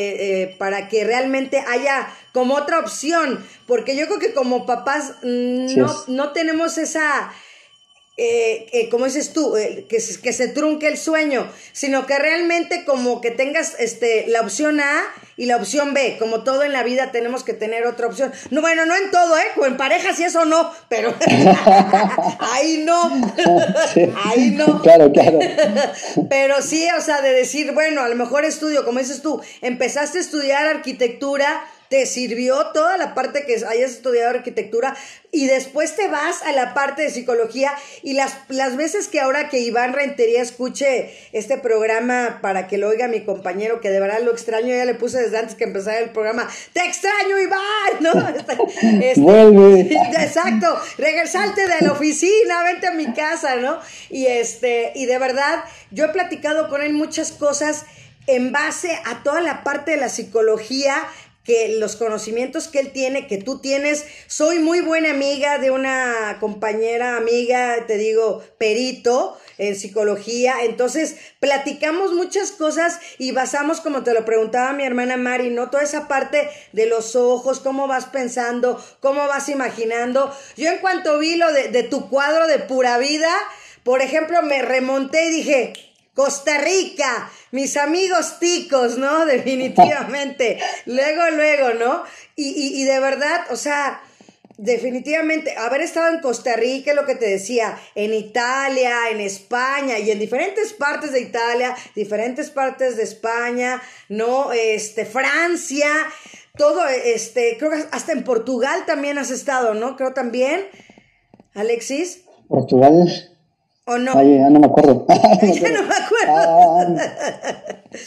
[0.42, 5.76] eh, para que realmente haya como otra opción, porque yo creo que como papás mm,
[5.76, 7.32] no, no tenemos esa,
[8.16, 13.30] eh, como dices tú, que, que se trunque el sueño, sino que realmente como que
[13.30, 15.02] tengas este, la opción A
[15.40, 16.16] y la opción B.
[16.18, 18.30] Como todo en la vida tenemos que tener otra opción.
[18.50, 19.66] No, bueno, no en todo, ¿eh?
[19.66, 21.14] en pareja sí eso no, pero
[22.52, 23.00] ahí no.
[24.26, 24.82] Ahí no.
[24.82, 25.38] Claro, claro.
[26.28, 30.18] pero sí, o sea, de decir, bueno, a lo mejor estudio, como dices tú, empezaste
[30.18, 34.96] a estudiar arquitectura te sirvió toda la parte que hayas estudiado arquitectura
[35.32, 37.72] y después te vas a la parte de psicología
[38.04, 42.88] y las, las veces que ahora que Iván Rentería escuche este programa para que lo
[42.88, 45.98] oiga mi compañero, que de verdad lo extraño, ya le puse desde antes que empezara
[45.98, 47.60] el programa, te extraño Iván,
[48.00, 48.28] ¿no?
[49.00, 49.80] Este, Vuelve.
[49.80, 53.80] Exacto, regresalte de la oficina, vente a mi casa, ¿no?
[54.10, 57.84] Y este, y de verdad, yo he platicado con él muchas cosas
[58.28, 60.94] en base a toda la parte de la psicología
[61.50, 64.04] que los conocimientos que él tiene, que tú tienes.
[64.28, 70.62] Soy muy buena amiga de una compañera amiga, te digo, perito en psicología.
[70.62, 75.70] Entonces, platicamos muchas cosas y basamos, como te lo preguntaba mi hermana Mari, ¿no?
[75.70, 80.32] Toda esa parte de los ojos, cómo vas pensando, cómo vas imaginando.
[80.56, 83.32] Yo en cuanto vi lo de, de tu cuadro de pura vida,
[83.82, 85.72] por ejemplo, me remonté y dije,
[86.20, 89.24] Costa Rica, mis amigos ticos, ¿no?
[89.36, 90.58] Definitivamente.
[90.84, 92.02] luego, luego, ¿no?
[92.36, 94.02] Y, de verdad, o sea,
[94.58, 100.10] definitivamente, haber estado en Costa Rica, lo que te decía, en Italia, en España y
[100.10, 103.80] en diferentes partes de Italia, diferentes partes de España,
[104.10, 104.52] ¿no?
[104.52, 105.88] Este, Francia,
[106.58, 109.96] todo, este, creo que hasta en Portugal también has estado, ¿no?
[109.96, 110.66] Creo también,
[111.54, 112.24] Alexis.
[112.46, 113.30] Portugal
[113.86, 114.12] ¿O no?
[114.14, 115.06] Ay, ya no me acuerdo.
[115.08, 117.00] ya no me acuerdo.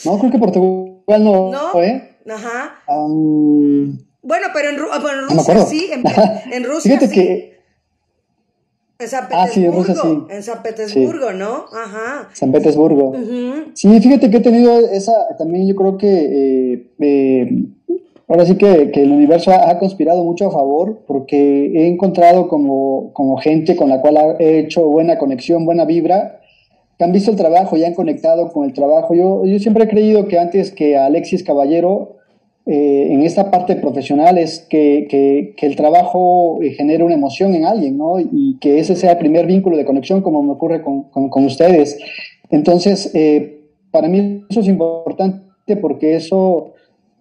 [0.06, 1.82] No, creo que Portugal no, ¿No?
[1.82, 2.10] ¿eh?
[2.30, 2.76] Ajá.
[2.88, 5.90] bueno, pero en, bueno, en Rusia sí.
[5.92, 6.04] En,
[6.54, 7.14] en Rusia Fíjate sí.
[7.14, 7.54] que.
[9.00, 9.44] En San Petersburgo.
[9.44, 10.24] Ah, sí, en Rusia sí.
[10.30, 11.66] En San Petersburgo, ¿no?
[11.74, 12.30] Ajá.
[12.34, 13.14] San Petersburgo.
[13.74, 15.14] Sí, fíjate que he tenido esa.
[15.38, 16.08] También yo creo que.
[16.08, 17.66] Eh, eh,
[18.28, 23.38] ahora sí que, el universo ha, conspirado mucho a favor porque he encontrado como, como
[23.38, 26.40] gente con la cual he hecho buena conexión, buena vibra,
[26.98, 29.14] que han visto el trabajo y han conectado con el trabajo.
[29.14, 32.18] Yo, yo siempre he creído que antes que Alexis Caballero,
[32.66, 37.66] eh, en esta parte profesional es que, que, el trabajo eh, genere una emoción en
[37.66, 38.20] alguien, ¿no?
[38.20, 42.00] Y que ese sea el primer vínculo de conexión, como me ocurre con, con, ustedes.
[42.50, 46.73] Entonces, eh, para mí eso es importante porque eso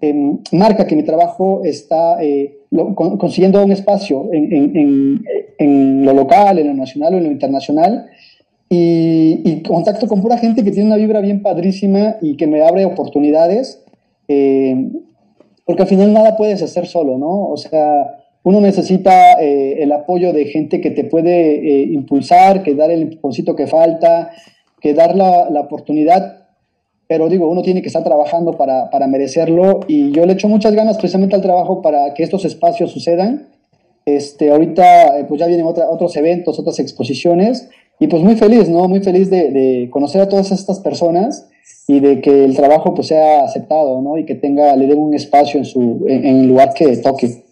[0.05, 2.59] Em, marca que mi trabajo está eh,
[2.97, 8.07] consiguiendo un espacio en, lo local, en lo nacional o en lo internacional.
[8.69, 12.85] Y, contacto con pura gente que tiene una vibra bien padrísima y que me abre
[12.85, 13.81] oportunidades,
[14.27, 14.89] eh,
[15.65, 17.47] porque al final nada puedes hacer solo, ¿no?
[17.47, 22.91] O sea, uno necesita eh, el apoyo de gente que te puede impulsar, que dar
[22.91, 24.33] el impulsito que falta,
[24.81, 26.42] que dar la, la oportunidad
[27.13, 30.73] pero digo, uno tiene que estar trabajando para, para merecerlo y yo le echo muchas
[30.73, 33.49] ganas precisamente al trabajo para que estos espacios sucedan.
[34.07, 37.69] Este, ahorita eh, pues ya vienen otra, otros eventos, otras exposiciones
[38.01, 38.89] y pues muy feliz, ¿no?
[38.89, 41.51] Muy feliz de, de, conocer a todas estas personas
[41.87, 44.17] y de que el trabajo pues sea aceptado, ¿no?
[44.17, 47.43] Y que tenga, le den un espacio en, su, en, en el lugar que toque.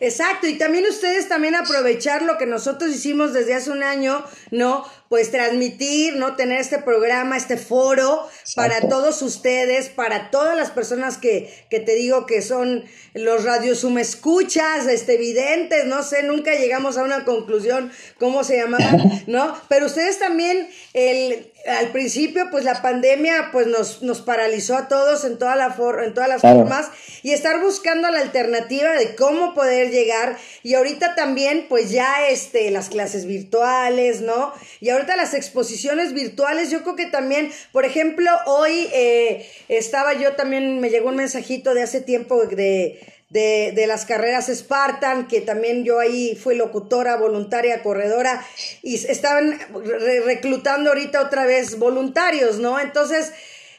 [0.00, 4.84] Exacto, y también ustedes también aprovechar lo que nosotros hicimos desde hace un año, ¿no?
[5.08, 6.36] Pues transmitir, ¿no?
[6.36, 11.94] Tener este programa, este foro para todos ustedes, para todas las personas que, que te
[11.94, 18.44] digo que son los radiosumescuchas, este, evidentes, no sé, nunca llegamos a una conclusión cómo
[18.44, 19.56] se llamaban, ¿no?
[19.68, 25.24] Pero ustedes también, el, al principio, pues la pandemia, pues nos, nos paralizó a todos
[25.24, 26.90] en, toda la en todas las formas.
[27.22, 30.36] Y estar buscando la alternativa de cómo poder llegar.
[30.62, 34.52] Y ahorita también, pues ya, este, las clases virtuales, ¿no?
[34.80, 40.34] Y ahorita las exposiciones virtuales, yo creo que también, por ejemplo, hoy eh, estaba yo
[40.36, 45.84] también, me llegó un mensajito de hace tiempo de, de, las carreras Spartan, que también
[45.84, 48.44] yo ahí fui locutora, voluntaria, corredora,
[48.82, 49.58] y estaban
[50.24, 52.80] reclutando ahorita otra vez voluntarios, ¿no?
[52.80, 53.32] Entonces,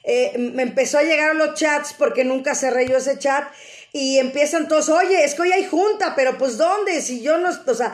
[0.03, 3.47] eh, me empezó a llegar los chats porque nunca cerré yo ese chat
[3.91, 7.01] y empiezan todos, oye, es que hoy hay junta, pero pues ¿dónde?
[7.01, 7.93] Si yo no, o sea,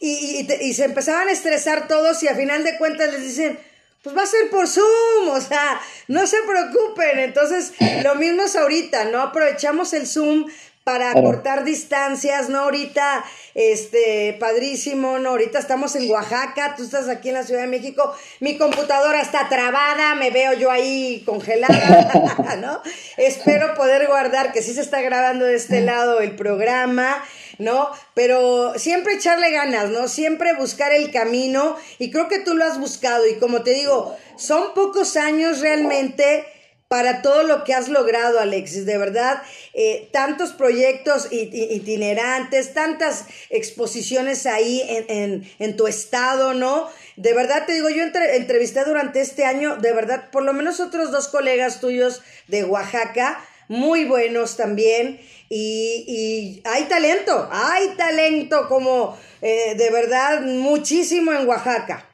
[0.00, 3.58] y, y, se empezaban a estresar todos y a final de cuentas les dicen,
[4.02, 7.20] pues va a ser por Zoom, o sea, no se preocupen.
[7.20, 9.20] Entonces, lo mismo es ahorita, ¿no?
[9.20, 10.46] Aprovechamos el Zoom
[10.84, 12.60] para cortar distancias, ¿no?
[12.60, 15.30] Ahorita, este, padrísimo, ¿no?
[15.30, 19.48] Ahorita estamos en Oaxaca, tú estás aquí en la Ciudad de México, mi computadora está
[19.48, 22.82] trabada, me veo yo ahí congelada, ¿no?
[23.16, 27.24] Espero poder guardar que sí se está grabando de este lado el programa
[27.58, 27.88] ¿no?
[28.14, 30.08] Pero siempre echarle ganas, ¿no?
[30.08, 34.16] Siempre buscar el camino y creo que tú lo has buscado y como te digo,
[34.36, 36.46] son pocos años realmente
[36.88, 38.86] para todo lo que has logrado, Alexis.
[38.86, 39.42] De verdad,
[39.72, 46.88] eh, tantos proyectos itinerantes, tantas exposiciones ahí en, tu estado, ¿no?
[47.16, 51.10] De verdad te digo, yo entrevisté durante este año, de verdad, por lo menos otros
[51.10, 55.20] dos colegas tuyos de Oaxaca, muy buenos también.
[55.48, 62.13] Y, hay talento, hay talento como eh, de verdad muchísimo en Oaxaca.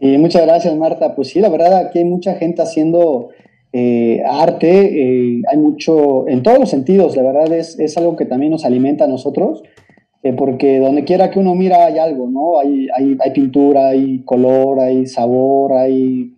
[0.00, 1.14] Y muchas gracias, Marta.
[1.14, 3.30] Pues sí, la verdad, aquí hay mucha gente haciendo
[3.76, 8.24] eh, arte, eh, hay mucho, en todos los sentidos, la verdad es, es algo que
[8.24, 9.64] también nos alimenta a nosotros,
[10.22, 12.60] eh, porque donde quiera que uno mira hay algo, ¿no?
[12.60, 16.36] Hay, hay, hay, pintura, hay color, hay sabor, hay,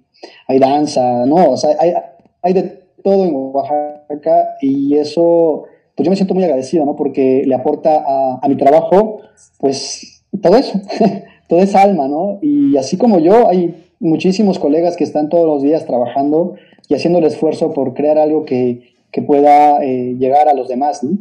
[0.49, 1.51] hay danza, ¿no?
[1.51, 1.93] O sea, hay,
[2.41, 2.63] hay de
[3.05, 5.65] todo en Oaxaca y eso,
[5.95, 6.97] pues yo me siento muy agradecido, ¿no?
[6.97, 9.21] Porque le aporta a, a mi trabajo,
[9.59, 10.81] pues, todo eso.
[11.49, 12.39] toda esa alma, ¿no?
[12.43, 16.57] Y así como yo, hay muchísimos colegas que están todos los días trabajando
[16.89, 18.95] y haciendo el esfuerzo por crear algo que,
[19.27, 21.17] pueda eh, llegar a los demás, ¿no?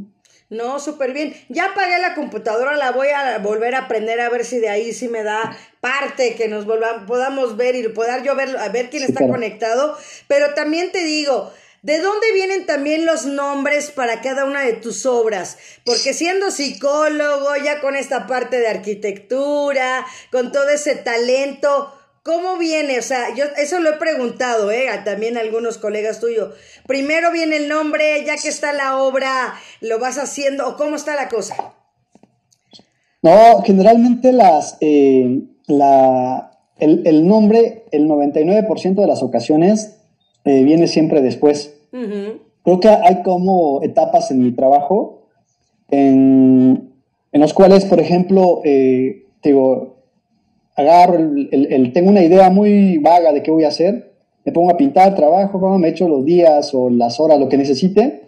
[0.49, 1.33] No, súper bien.
[1.49, 4.91] Ya apagué la computadora, la voy a volver a aprender a ver si de ahí
[4.91, 8.89] sí me da parte que nos volvamos, podamos ver y poder yo ver, a ver
[8.89, 9.95] quién está conectado.
[10.27, 11.51] Pero también te digo,
[11.85, 15.59] ¿De dónde vienen también los nombres para cada una de tus obras?
[15.85, 21.91] Porque siendo psicólogo, ya con esta parte de arquitectura, con todo ese talento,
[22.23, 22.97] ¿cómo viene?
[22.97, 24.87] O sea, yo eso lo he preguntado, ¿eh?
[25.05, 26.55] también a algunos colegas tuyos.
[26.87, 31.13] Primero viene el nombre, ya que está la obra, lo vas haciendo, o cómo está
[31.13, 31.75] la cosa?
[33.21, 39.97] No, generalmente las, eh, la, el, el nombre, el 99% de las ocasiones
[40.45, 41.74] eh, viene siempre después.
[42.63, 45.27] Creo que hay como etapas en mi trabajo
[45.89, 46.93] en,
[47.31, 49.95] en los cuales, por ejemplo, eh, digo,
[50.75, 54.77] agarro, el, tengo una idea muy vaga de qué voy a hacer, me pongo a
[54.77, 58.23] pintar, trabajo, me echo los días o las horas, lo que necesite,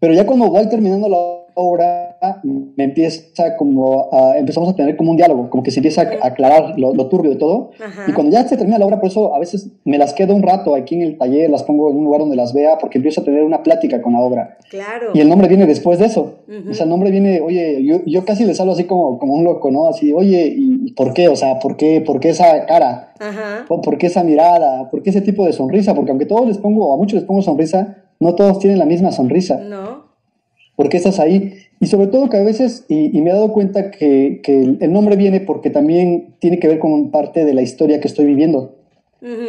[0.00, 5.10] pero ya cuando voy terminando la obra, me empieza como a, empezamos a tener como
[5.10, 7.70] un diálogo, como que se empieza a aclarar lo, turbio de todo.
[8.06, 10.42] Y cuando ya se termina la obra, por eso a veces me las quedo un
[10.42, 13.22] rato aquí en el taller, las pongo en un lugar donde las vea, porque empiezo
[13.22, 14.58] a tener una plática con la obra.
[14.68, 15.12] Claro.
[15.14, 16.40] Y el nombre viene después de eso.
[16.70, 19.44] O sea, el nombre viene, oye, yo, yo casi les hablo así como, como un
[19.44, 19.88] loco, ¿no?
[19.88, 21.28] Así, oye, ¿y por qué?
[21.28, 23.14] O sea, ¿por qué, por qué esa cara?
[23.68, 24.90] ¿O ¿Por qué esa mirada?
[24.90, 25.94] ¿Por qué ese tipo de sonrisa?
[25.94, 29.10] Porque aunque todos les pongo, a muchos les pongo sonrisa, no todos tienen la misma
[29.10, 29.56] sonrisa.
[29.58, 30.05] No.
[30.76, 31.54] ¿Por qué estás ahí?
[31.80, 35.40] Y sobre todo que a veces, y, me he dado cuenta que, el nombre viene
[35.40, 38.76] porque también tiene que ver con parte de la historia que estoy viviendo.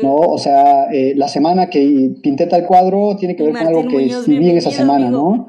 [0.01, 0.15] ¿no?
[0.15, 4.09] O sea, eh, la semana que pinté tal cuadro tiene que ver con algo que
[4.25, 5.47] viví en esa semana, ¿no?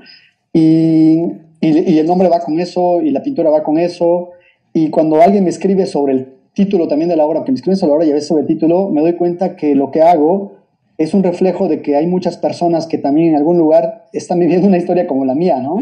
[0.53, 1.23] Y,
[1.61, 4.31] y, el nombre va con eso, y la pintura va con eso.
[4.75, 7.77] Y cuando alguien me escribe sobre el título también de la obra, que me escriben
[7.77, 10.03] sobre la obra y a veces sobre el título, me doy cuenta que lo que
[10.03, 10.58] hago
[10.99, 14.67] es un reflejo de que hay muchas personas que también en algún lugar están viviendo
[14.67, 15.81] una historia como la mía, ¿no?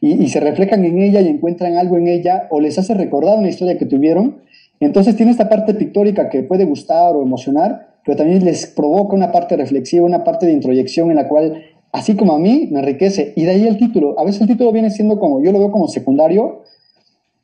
[0.00, 3.48] y, se reflejan en ella y encuentran algo en ella o les hace recordar una
[3.48, 4.36] historia que tuvieron.
[4.78, 9.32] Entonces tiene esta parte pictórica que puede gustar o emocionar, pero también les provoca una
[9.32, 13.32] parte reflexiva, una parte de introyección en la cual, así como a mí, me enriquece.
[13.36, 14.18] Y de ahí el título.
[14.18, 16.62] A veces el título viene siendo como, yo lo veo como secundario,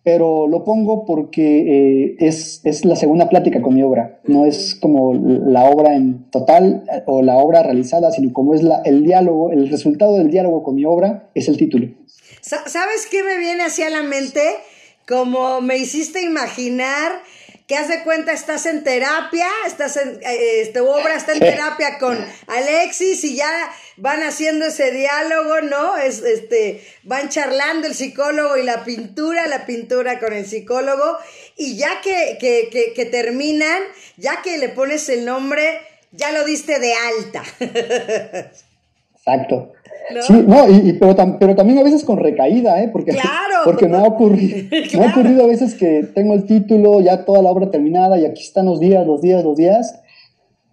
[0.05, 4.21] pero lo pongo porque eh, es, es, la segunda plática con mi obra.
[4.25, 8.63] No es como la obra en total eh, o la obra realizada, sino como es
[8.63, 11.89] la, el diálogo, el resultado del diálogo con mi obra es el título.
[12.41, 14.41] ¿Sabes qué me viene hacia la mente?
[15.07, 17.13] Como me hiciste imaginar
[17.73, 21.97] que haz de cuenta estás en terapia, estás en, eh, este, obra está en terapia
[21.99, 23.51] con Alexis y ya
[23.97, 25.97] van haciendo ese diálogo, ¿no?
[25.97, 31.17] Es, este, van charlando el psicólogo y la pintura, la pintura con el psicólogo,
[31.57, 33.81] y ya que, que, que terminan,
[34.19, 35.81] ya que le pones el nombre,
[36.11, 37.43] ya lo diste de alta.
[39.17, 39.73] Exacto.
[40.21, 42.89] Sí, no, y, pero, pero, también a veces con recaída, ¿eh?
[42.93, 43.17] Porque,
[43.65, 44.57] porque me, ha ocurrido,
[44.99, 48.25] me ha ocurrido a veces que tengo el título, ya toda la obra terminada, y
[48.25, 50.01] aquí están los días, los días, los días,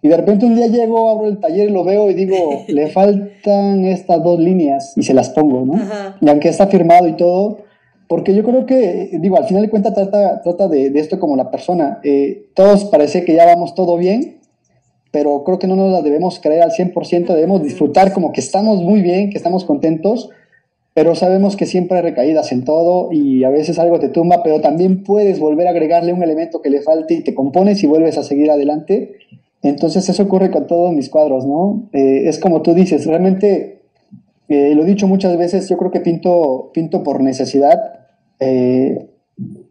[0.02, 2.36] y de repente un día llego, abro el taller y lo veo y digo,
[2.68, 5.74] le faltan estas dos líneas, y se las pongo, ¿no?
[6.20, 7.58] Y aunque está firmado y todo,
[8.08, 11.36] porque yo creo que, digo, al final de cuentas trata, trata de, de esto como
[11.36, 12.00] la persona.
[12.02, 14.39] Eh, todos parece que ya vamos todo bien,
[15.10, 18.82] pero creo que no nos la debemos creer al 100%, debemos disfrutar como que estamos
[18.82, 20.30] muy bien, que estamos contentos,
[20.94, 24.60] pero sabemos que siempre hay recaídas en todo y a veces algo te tumba, pero
[24.60, 28.18] también puedes volver a agregarle un elemento que le falte y te compones y vuelves
[28.18, 29.16] a seguir adelante.
[29.62, 31.88] Entonces eso ocurre con todos mis cuadros, ¿no?
[31.92, 33.82] Eh, es como tú dices, realmente,
[34.48, 37.78] eh, lo he dicho muchas veces, yo creo que pinto, pinto por necesidad.
[38.40, 39.06] Eh,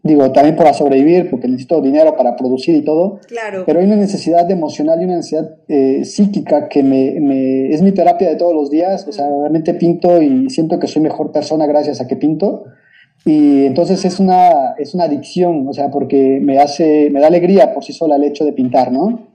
[0.04, 3.20] digo, también para sobrevivir, porque necesito dinero para producir y todo.
[3.28, 3.64] Claro.
[3.66, 7.92] Pero hay una necesidad emocional y una necesidad eh, psíquica que me, me, es mi
[7.92, 9.06] terapia de todos los días.
[9.08, 12.66] O sea, realmente pinto y siento que soy mejor persona gracias a que pinto.
[13.26, 17.74] Y entonces es una, es una adicción, o sea, porque me hace, me da alegría
[17.74, 19.28] por sí sola el hecho de pintar, ¿no?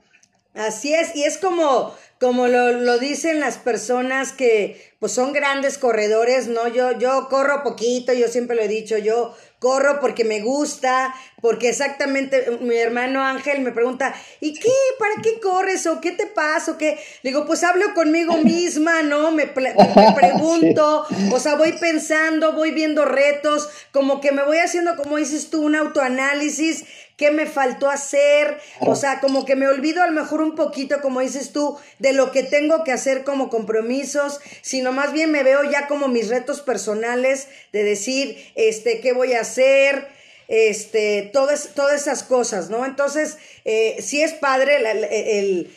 [0.55, 5.77] Así es, y es como, como lo, lo, dicen las personas que pues son grandes
[5.77, 6.67] corredores, ¿no?
[6.69, 9.33] Yo, yo corro poquito, yo siempre lo he dicho, yo
[9.65, 11.11] corro porque me gusta,
[11.41, 14.69] porque exactamente mi hermano Ángel me pregunta, ¿y qué?
[14.99, 15.87] ¿Para qué corres?
[15.87, 16.73] ¿O qué te pasa?
[16.73, 16.99] ¿O qué?
[17.23, 19.31] Le digo, pues hablo conmigo misma, ¿no?
[19.31, 19.73] Me, me
[20.15, 25.49] pregunto, o sea, voy pensando, voy viendo retos, como que me voy haciendo, como dices
[25.49, 26.85] tú, un autoanálisis
[27.17, 31.01] qué me faltó hacer, o sea, como que me olvido a lo mejor un poquito,
[31.01, 35.43] como dices tú, de lo que tengo que hacer como compromisos, sino más bien me
[35.43, 40.07] veo ya como mis retos personales de decir, este, qué voy a hacer,
[40.47, 42.85] este, todas, todas esas cosas, ¿no?
[42.85, 45.71] Entonces, eh, sí es padre el, el, el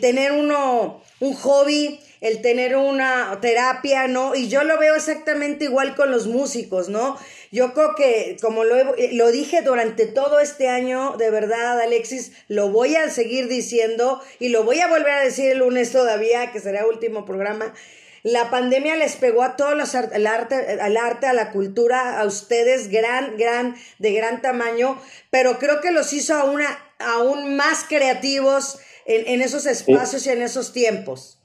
[0.00, 4.34] tener uno, un hobby, el tener una terapia, ¿no?
[4.34, 7.18] Y yo lo veo exactamente igual con los músicos, ¿no?
[7.50, 12.70] Yo creo que, como lo, lo dije durante todo este año, de verdad, Alexis, lo
[12.70, 16.60] voy a seguir diciendo y lo voy a volver a decir el lunes todavía, que
[16.60, 17.74] será el último programa.
[18.22, 22.24] La pandemia les pegó a todos los al arte, al arte, a la cultura, a
[22.24, 24.98] ustedes, gran, gran, de gran tamaño,
[25.28, 26.62] pero creo que los hizo aún,
[26.98, 31.38] aún más creativos en, en esos espacios y en esos tiempos.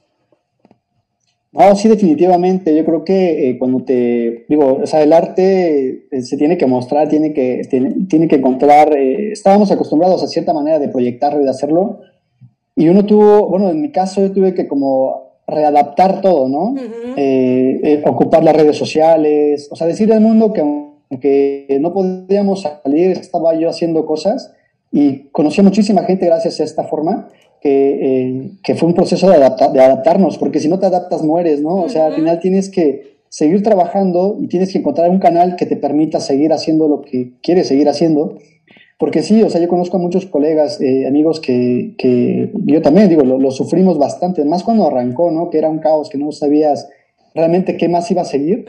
[1.52, 2.76] No, sí, definitivamente.
[2.76, 6.66] Yo creo que eh, cuando te digo, o sea, el arte eh, se tiene que
[6.66, 7.62] mostrar, tiene que,
[8.08, 8.96] tiene, que encontrar.
[8.96, 12.00] Eh, estábamos acostumbrados a cierta manera de proyectarlo y de hacerlo.
[12.76, 16.76] Y uno tuvo, bueno, en mi caso yo tuve que como readaptar todo, ¿no?
[18.06, 23.54] ocupar las redes sociales, o sea, decir al mundo que aunque no podíamos salir, estaba
[23.56, 24.54] yo haciendo cosas
[24.92, 27.28] y conocí a muchísima gente gracias a esta forma
[27.60, 31.60] que, eh, que fue un proceso de, de, adaptarnos, porque si no te adaptas mueres,
[31.60, 31.76] ¿no?
[31.76, 35.66] O sea, al final tienes que seguir trabajando y tienes que encontrar un canal que
[35.66, 38.38] te permita seguir haciendo lo que quieres seguir haciendo.
[38.98, 43.08] Porque sí, o sea, yo conozco a muchos colegas, eh, amigos que, que, yo también
[43.08, 45.48] digo, lo, sufrimos bastante, más cuando arrancó, ¿no?
[45.48, 46.86] Que era un caos, que no sabías
[47.34, 48.66] realmente qué más iba a seguir.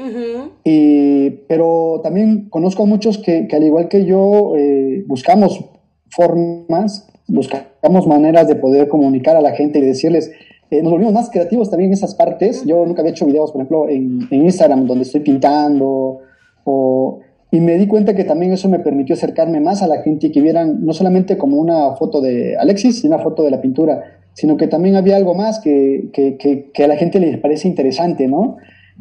[0.64, 5.66] y, pero también conozco a muchos que, que al igual que yo, eh, buscamos
[6.10, 10.32] formas buscamos maneras de poder comunicar a la gente y decirles,
[10.70, 12.64] eh, nos volvimos más creativos también en esas partes.
[12.66, 16.20] Yo nunca había hecho videos, por ejemplo, en, Instagram, donde estoy pintando,
[16.64, 17.20] o,
[17.52, 20.32] y me di cuenta que también eso me permitió acercarme más a la gente y
[20.32, 24.20] que vieran no solamente como una foto de Alexis y una foto de la pintura,
[24.34, 28.30] sino que también había algo más que, que, que, a la gente le parece interesante,
[28.30, 28.56] ¿no?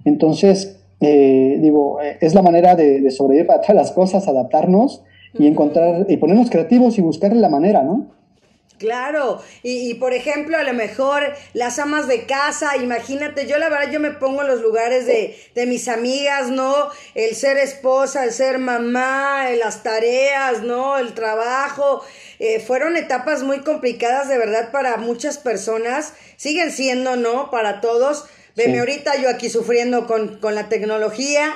[0.04, 5.04] Entonces, eh, digo, eh, es la manera de, de sobrevivir para todas las cosas, adaptarnos
[5.38, 8.19] y encontrar, y ponernos creativos y buscarle la manera, ¿no?
[8.80, 11.22] Claro, y, por ejemplo, a lo mejor
[11.52, 15.38] las amas de casa, imagínate, yo la verdad yo me pongo en los lugares de,
[15.54, 16.88] de mis amigas, ¿no?
[17.14, 20.96] El ser esposa, el ser mamá, las tareas, ¿no?
[20.96, 22.02] El trabajo,
[22.38, 27.50] eh, fueron etapas muy complicadas de verdad para muchas personas, siguen siendo, ¿no?
[27.50, 31.54] Para todos, Veme ahorita yo aquí sufriendo con, la tecnología.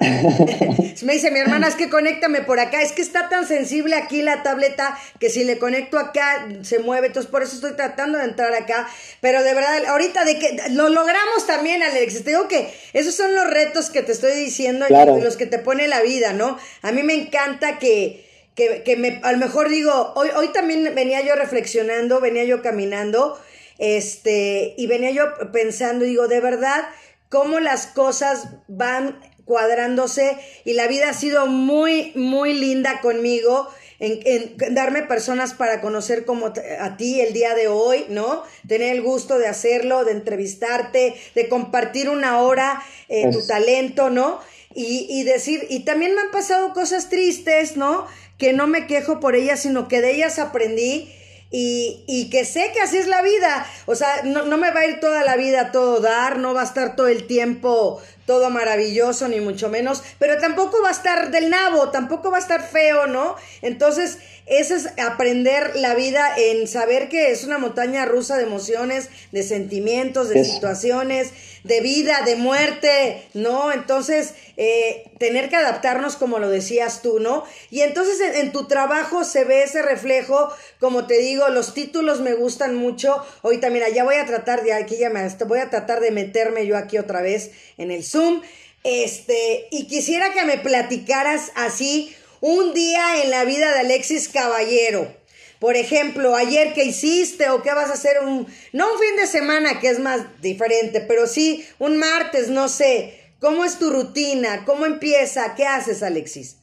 [1.02, 2.82] me dice mi hermana, es que conéctame por acá.
[2.82, 7.08] Es que está tan sensible aquí la tableta que si le conecto acá se mueve.
[7.08, 8.88] Entonces por eso estoy tratando de entrar acá.
[9.20, 12.24] Pero de verdad, ahorita de que lo logramos también, Alex.
[12.24, 15.58] Te digo que esos son los retos que te estoy diciendo y los que te
[15.58, 16.58] pone la vida, ¿no?
[16.82, 18.30] A mí me encanta que...
[18.54, 22.60] Que, que me, a lo mejor digo, hoy, hoy también venía yo reflexionando, venía yo
[22.60, 23.40] caminando
[23.82, 26.84] este, y venía yo pensando, digo, de verdad,
[27.28, 33.68] cómo las cosas van cuadrándose y la vida ha sido muy, muy linda conmigo.
[33.98, 38.44] En, darme personas para conocer como a ti el día de hoy, ¿no?
[38.68, 44.38] Tener el gusto de hacerlo, de entrevistarte, de compartir una hora eh, tu talento, ¿no?
[44.76, 48.06] Y, y, decir, y también me han pasado cosas tristes, ¿no?
[48.38, 51.12] Que no me quejo por ellas, sino que de ellas aprendí
[51.52, 53.66] y, y, que sé que así es la vida.
[53.86, 56.62] O sea, no, no, me va a ir toda la vida todo dar, no va
[56.62, 61.30] a estar todo el tiempo todo maravilloso, ni mucho menos, pero tampoco va a estar
[61.30, 63.34] del nabo, tampoco va a estar feo, ¿no?
[63.62, 69.08] Entonces, eso es aprender la vida en saber que es una montaña rusa de emociones,
[69.32, 71.32] de sentimientos, de situaciones,
[71.64, 73.72] de vida, de muerte, ¿no?
[73.72, 77.44] Entonces, eh, tener que adaptarnos como lo decías tú, ¿no?
[77.70, 82.34] Y entonces en, tu trabajo se ve ese reflejo, como te digo, los títulos me
[82.34, 83.24] gustan mucho.
[83.42, 86.66] Ahorita, mira, ya voy a tratar, de aquí ya me, voy a tratar de meterme
[86.66, 88.42] yo aquí otra vez en el Zoom.
[88.84, 95.21] Este, y quisiera que me platicaras así un día en la vida de Alexis Caballero.
[95.62, 99.28] Por ejemplo, ayer qué hiciste o qué vas a hacer un, no un fin de
[99.28, 103.12] semana que es más diferente, pero sí un martes, no sé.
[103.38, 104.64] ¿Cómo es tu rutina?
[104.66, 105.54] ¿Cómo empieza?
[105.56, 106.56] ¿Qué haces, Alexis?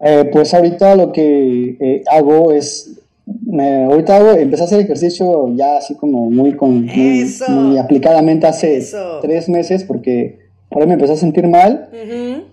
[0.00, 2.90] Eh, pues ahorita lo que eh, hago es,
[3.56, 8.84] ahorita hago, empecé a hacer ejercicio ya así como muy, con, muy, aplicadamente hace
[9.20, 10.40] tres meses porque
[10.72, 11.90] por ahí me empecé a sentir mal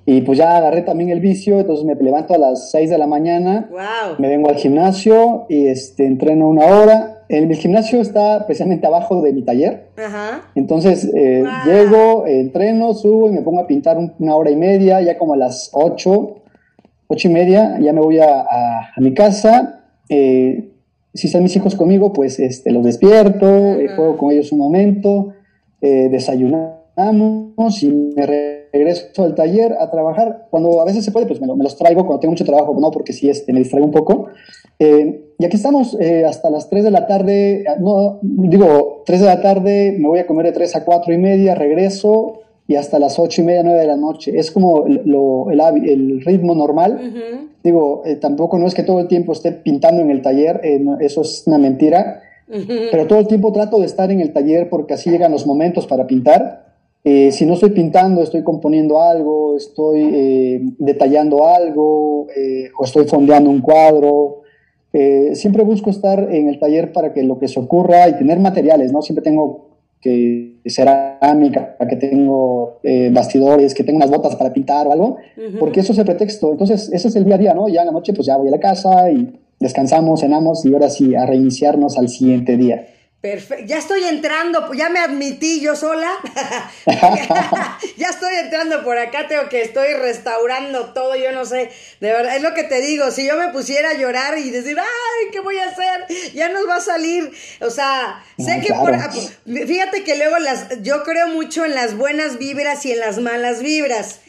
[0.05, 3.07] y pues ya agarré también el vicio, entonces me levanto a las 6 de la
[3.07, 3.69] mañana,
[4.17, 7.15] me vengo al gimnasio y este, entreno una hora.
[7.29, 9.87] El, gimnasio está precisamente abajo de mi taller,
[10.55, 15.17] entonces eh, llego, entreno, subo y me pongo a pintar una hora y media, ya
[15.17, 16.35] como a las 8,
[17.07, 18.45] 8 y media, ya me voy a,
[18.97, 19.85] mi casa.
[20.09, 20.71] Eh,
[21.13, 25.33] si están mis hijos conmigo, pues este, los despierto, eh, juego con ellos un momento,
[25.81, 26.78] desayunamos
[27.81, 30.47] y me regreso al taller a trabajar.
[30.49, 33.13] Cuando a veces se puede, pues me, los traigo cuando tengo mucho trabajo, no, porque
[33.13, 34.27] sí este, me distraigo un poco.
[34.79, 39.19] Eh, y aquí estamos eh, hasta las 3 de la tarde, ah, no, digo, 3
[39.19, 42.75] de la tarde, me voy a comer de 3 a 4 y media, regreso y
[42.75, 44.37] hasta las 8 y media, 9 de la noche.
[44.37, 46.99] Es como lo, el, el, ritmo normal.
[47.63, 50.81] Digo, eh, tampoco no es que todo el tiempo esté pintando en el taller, eh,
[51.01, 52.21] eso es una mentira.
[52.47, 55.85] Pero todo el tiempo trato de estar en el taller porque así llegan los momentos
[55.85, 56.68] para pintar
[57.03, 63.05] eh, si no estoy pintando, estoy componiendo algo, estoy eh, detallando algo eh, o estoy
[63.07, 64.41] fondeando un cuadro.
[65.33, 68.91] siempre busco estar en el taller para que lo que se ocurra y tener materiales,
[68.91, 69.01] ¿no?
[69.01, 69.69] Siempre tengo
[70.01, 72.79] que cerámica, que tengo
[73.11, 75.17] bastidores, que tengo unas botas para pintar o algo,
[75.59, 76.51] porque eso es el pretexto.
[76.51, 77.69] Entonces, ese es el día a día, ¿no?
[77.69, 80.89] Ya en la noche, pues ya voy a la casa y descansamos, cenamos y ahora
[80.89, 82.87] sí a reiniciarnos al siguiente día.
[83.21, 86.09] Perfecto, ya estoy entrando, ya me admití yo sola.
[87.97, 92.37] ya estoy entrando por acá, tengo que estoy restaurando todo, yo no sé, de verdad,
[92.37, 95.41] es lo que te digo, si yo me pusiera a llorar y decir, ay, ¿qué
[95.41, 96.05] voy a hacer?
[96.33, 98.95] Ya nos va a salir, o sea, sé que por,
[99.67, 103.61] fíjate que luego las, yo creo mucho en las buenas vibras y en las malas
[103.61, 104.21] vibras.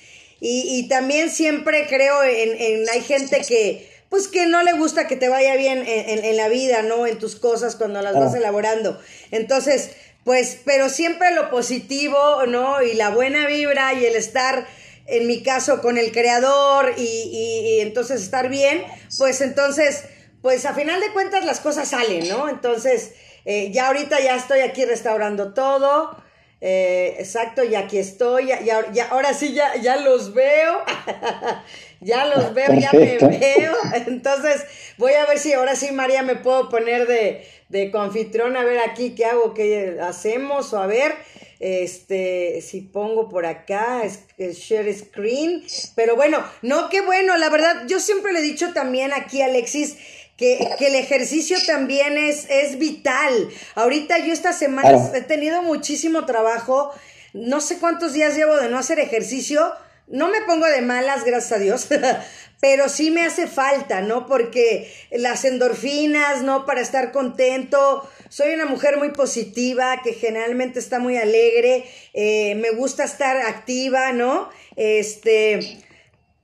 [0.42, 5.06] Y, y también siempre creo en, en, hay gente que, pues que no le gusta
[5.06, 7.06] que te vaya bien en, la vida, ¿no?
[7.06, 9.00] En tus cosas cuando las vas elaborando.
[9.30, 9.92] Entonces,
[10.24, 12.82] pues, pero siempre lo positivo, ¿no?
[12.82, 14.66] Y la buena vibra y el estar,
[15.06, 18.82] en mi caso, con el creador y, entonces estar bien,
[19.16, 20.02] pues entonces,
[20.42, 22.48] pues a final de cuentas las cosas salen, ¿no?
[22.48, 23.12] Entonces,
[23.44, 26.20] eh, ya ahorita ya estoy aquí restaurando todo.
[26.60, 30.82] Eh, exacto, y aquí estoy, ya, ya, ahora sí ya, ya los veo.
[32.00, 33.74] ya los veo, ya me veo.
[34.06, 34.64] Entonces,
[34.96, 38.78] voy a ver si ahora sí, María, me puedo poner de, de confitrón, a ver
[38.80, 41.14] aquí qué hago, qué hacemos, o a ver,
[41.60, 45.62] este, si pongo por acá, es, share screen.
[45.94, 49.96] Pero bueno, no, qué bueno, la verdad, yo siempre le he dicho también aquí, Alexis,
[50.36, 53.50] que, que, el ejercicio también es, es vital.
[53.74, 56.92] Ahorita yo esta semana he tenido muchísimo trabajo,
[57.34, 59.70] no sé cuántos días llevo de no hacer ejercicio,
[60.10, 61.88] no me pongo de malas, gracias a Dios,
[62.60, 64.26] pero sí me hace falta, ¿no?
[64.26, 66.66] Porque las endorfinas, ¿no?
[66.66, 68.08] Para estar contento.
[68.28, 74.12] Soy una mujer muy positiva, que generalmente está muy alegre, eh, me gusta estar activa,
[74.12, 74.50] ¿no?
[74.76, 75.78] Este,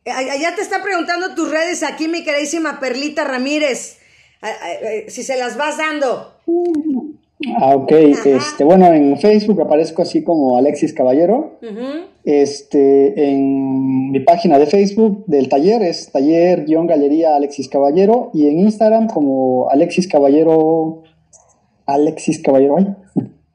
[0.04, 3.98] allá te está preguntando tus redes aquí, mi queridísima Perlita Ramírez,
[5.08, 6.36] si se las vas dando.
[7.60, 7.92] Ah, ok.
[7.92, 11.58] Este, bueno, en Facebook aparezco así como Alexis Caballero.
[12.26, 19.06] Este, en mi página de Facebook del taller es taller-galería Alexis Caballero y en Instagram
[19.06, 21.04] como Alexis Caballero
[21.86, 22.96] Alexis Caballero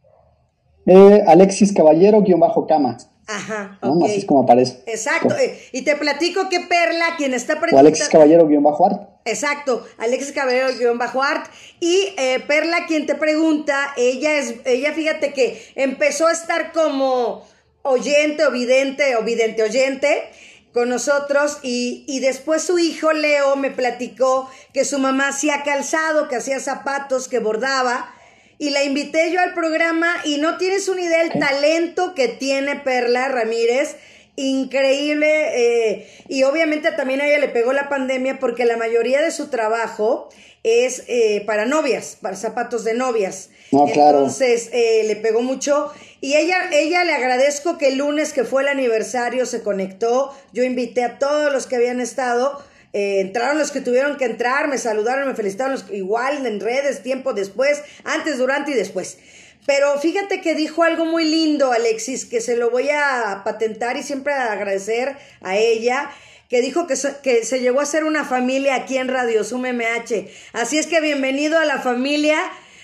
[0.86, 2.97] eh, Alexis Caballero-cama.
[3.28, 4.82] Ajá, Así es como aparece.
[4.86, 5.36] Exacto.
[5.36, 7.80] Eh, y te platico que Perla, quien está preguntando...
[7.89, 9.09] Alexis Caballero-art.
[9.26, 11.45] Exacto, Alexis Caballero-art.
[11.82, 17.43] Y eh, Perla, quien te pregunta, ella es, ella fíjate que empezó a estar como
[17.84, 20.30] oyente o vidente o vidente oyente
[20.74, 21.60] con nosotros.
[21.64, 26.60] Y, y, después su hijo Leo me platicó que su mamá hacía calzado, que hacía
[26.60, 28.14] zapatos, que bordaba.
[28.58, 32.76] Y la invité yo al programa y no tienes una idea del talento que tiene
[32.76, 33.96] Perla Ramírez.
[34.36, 35.28] Increíble.
[35.56, 39.50] Eh, y obviamente también a ella le pegó la pandemia porque la mayoría de su
[39.50, 40.30] trabajo
[40.64, 43.50] es eh, para novias, para zapatos de novias.
[43.72, 45.92] Entonces eh, le pegó mucho.
[46.22, 50.36] Y ella, ella le agradezco que el lunes que fue el aniversario se conectó.
[50.54, 52.62] Yo invité a todos los que habían estado
[52.94, 57.34] eh, entraron los que tuvieron que entrar, me saludaron, me felicitaron igual en redes, tiempo
[57.34, 59.18] después, antes, durante y después.
[59.66, 64.03] Pero fíjate que dijo algo muy lindo, Alexis, que se lo voy a patentar y
[64.03, 66.09] siempre agradecer a ella,
[66.49, 70.28] que dijo que, que se llegó a ser una familia aquí en Radio Sum MH.
[70.53, 72.38] Así es que bienvenido a la familia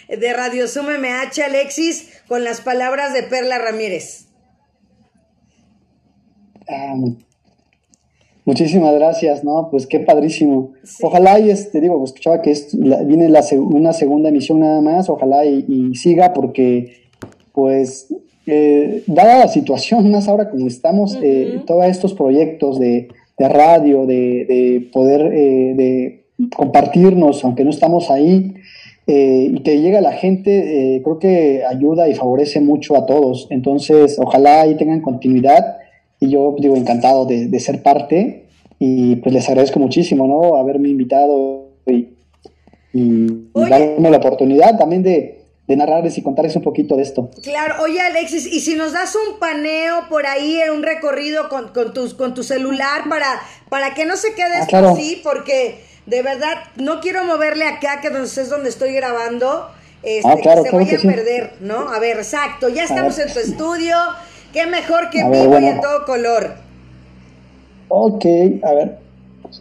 [0.07, 4.27] de Radio Sum MH, Alexis, con las palabras de Perla Ramírez.
[6.69, 6.93] Ah,
[8.47, 9.67] muchísimas gracias, ¿no?
[9.69, 10.71] Pues qué padrísimo.
[11.01, 12.55] Ojalá y este, digo, pues, escuchaba que
[13.05, 16.93] viene la, una segunda emisión nada más, ojalá y, siga porque,
[17.51, 18.07] pues,
[18.47, 24.87] eh, dada la situación, más ahora como estamos, eh, todos estos proyectos de, radio, de,
[24.93, 26.23] poder eh, de
[26.55, 28.55] compartirnos, aunque no estamos ahí,
[29.09, 33.47] y que llegue a la gente, creo que ayuda y favorece mucho a todos.
[33.51, 35.77] Entonces, ojalá ahí tengan continuidad
[36.19, 38.45] y yo digo encantado de, ser parte
[38.79, 40.55] y pues les agradezco muchísimo, ¿no?
[40.55, 42.09] Haberme invitado y,
[43.53, 45.35] darme la oportunidad también de,
[45.67, 47.29] narrarles y contarles un poquito de esto.
[47.43, 51.93] Claro, oye Alexis, y si nos das un paneo por ahí, un recorrido con, con,
[51.93, 56.55] tus, con tu celular para, para que no se quede ah, así, porque de verdad
[56.77, 59.69] no quiero moverle acá, que es donde estoy grabando,
[60.03, 61.91] este, ah, que se vaya a perder, ¿no?
[61.91, 63.97] A ver, exacto, ya estamos en tu estudio.
[64.53, 66.55] Qué mejor que vivo y en todo color.
[67.89, 68.25] Ok,
[68.63, 69.07] a ver.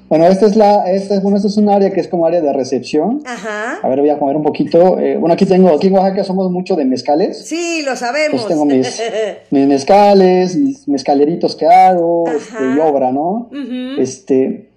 [0.08, 2.52] Bueno, esta es la, esta, bueno, esta es un área que es como área de
[2.52, 3.22] recepción.
[3.24, 3.78] Ajá.
[3.82, 4.98] A ver, voy a comer un poquito.
[4.98, 7.46] Eh, bueno, aquí tengo, aquí en Oaxaca somos mucho de mezcales.
[7.46, 8.42] Sí, lo sabemos.
[8.42, 9.02] Pues tengo mis,
[9.50, 13.50] mis mezcales, mis mezcaleritos que hago, este, y obra, ¿no?
[13.98, 14.70] Este,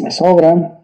[0.00, 0.78] me sobran.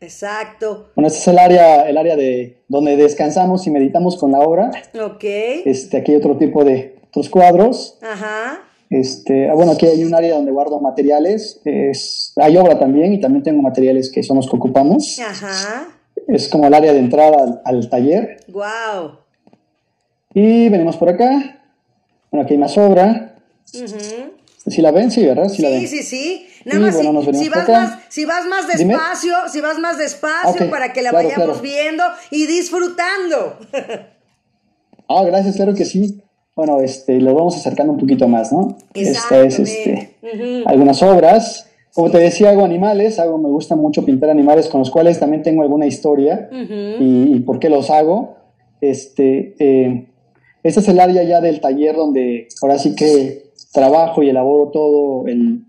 [0.00, 0.90] Exacto.
[0.94, 4.70] Bueno, este es el área, el área de donde descansamos y meditamos con la obra.
[4.94, 5.24] Ok.
[5.64, 7.98] Este, aquí hay otro tipo de, otros cuadros.
[8.00, 8.60] Ajá.
[8.88, 11.60] Este, ah, bueno, aquí hay un área donde guardo materiales.
[11.64, 15.18] Es, hay obra también y también tengo materiales que son los que ocupamos.
[15.20, 15.88] Ajá.
[16.26, 18.44] Es como el área de entrada al, taller.
[18.48, 19.18] Wow.
[20.34, 21.60] Y venimos por acá.
[22.30, 23.36] Bueno, aquí hay más obra.
[23.64, 25.10] ¿Sí la ven?
[25.10, 25.48] Sí, ¿verdad?
[25.48, 26.46] Sí, sí, sí, sí.
[26.64, 31.00] Nada más, si, vas más, si vas más despacio, si vas más despacio para que
[31.02, 33.58] la vayamos viendo y disfrutando.
[35.08, 36.22] ah, gracias, claro que sí
[36.54, 38.76] bueno, este, lo vamos acercando un poquito más, ¿no?
[38.94, 40.16] Esta es este,
[40.66, 41.70] algunas obras.
[41.94, 45.42] Como te decía, hago animales, hago, me gusta mucho pintar animales con los cuales también
[45.42, 48.36] tengo alguna historia y, por qué los hago.
[48.80, 50.06] Este, eh,
[50.62, 55.26] este es el área ya del taller donde ahora sí que trabajo y elaboro todo
[55.26, 55.62] el,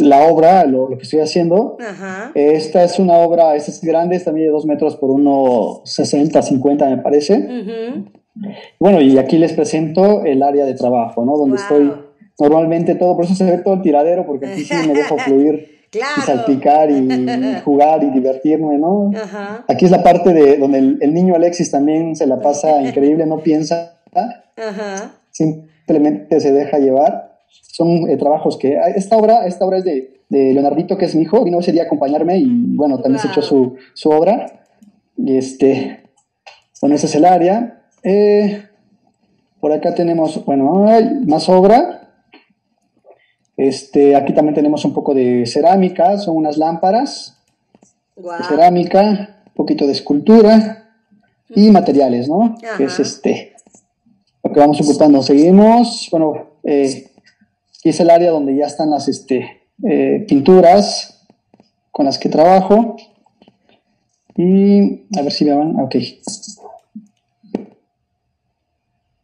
[0.00, 1.78] la obra, lo, que estoy haciendo.
[2.34, 6.90] Esta es una obra, esta es grande, esta mide dos metros por uno 60, 50
[6.90, 7.48] me parece.
[8.78, 11.36] Bueno, y aquí les presento el área de trabajo, ¿no?
[11.36, 11.92] Donde estoy
[12.38, 15.82] normalmente todo, por eso se ve todo el tiradero, porque aquí sí me dejo fluir
[15.92, 17.06] y salpicar y
[17.64, 19.10] jugar y divertirme, ¿no?
[19.68, 23.38] Aquí es la parte de donde el, niño Alexis también se la pasa increíble, no
[23.38, 24.00] piensa,
[25.30, 27.32] simplemente se deja llevar.
[27.48, 31.22] Son eh, trabajos que esta obra, esta obra es de, de, Leonardito, que es mi
[31.22, 34.46] hijo, vino ese día a acompañarme y bueno, también se echó su, su obra.
[35.16, 36.00] Y este,
[36.80, 37.81] bueno, ese es el área.
[38.04, 38.68] Eh,
[39.60, 40.86] por acá tenemos, bueno,
[41.26, 42.10] más obra.
[43.56, 47.38] Este, aquí también tenemos un poco de cerámica, son unas lámparas
[48.16, 50.90] de cerámica, un poquito de escultura
[51.48, 52.56] y materiales, ¿no?
[52.76, 53.52] Que es este,
[54.42, 55.22] lo que vamos ocupando.
[55.22, 57.10] Seguimos, bueno, eh,
[57.78, 61.24] aquí es el área donde ya están las este, eh, pinturas
[61.90, 62.96] con las que trabajo.
[64.34, 65.96] Y a ver si me van, ok.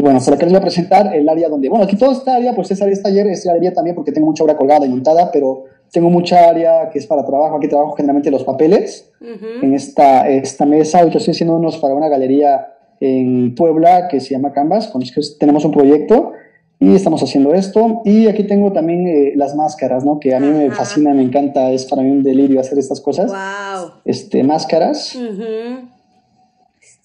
[0.00, 2.54] Bueno, por acá les voy a presentar el área donde, bueno, aquí toda esta área,
[2.54, 5.32] pues es área es taller, es área también porque tengo mucha obra colgada y montada,
[5.32, 10.28] pero tengo mucha área que es para trabajo, aquí trabajo generalmente los papeles, en esta,
[10.28, 14.86] esta mesa, ahorita estoy haciendo unos para una galería en Puebla que se llama Canvas,
[14.86, 16.32] con los que tenemos un proyecto
[16.78, 18.02] y estamos haciendo esto.
[18.04, 20.20] Y aquí tengo también eh, las máscaras, ¿no?
[20.20, 23.32] Que a mí me fascina, me encanta, es para mí un delirio hacer estas cosas.
[23.32, 23.94] Wow.
[24.04, 25.18] Este, máscaras.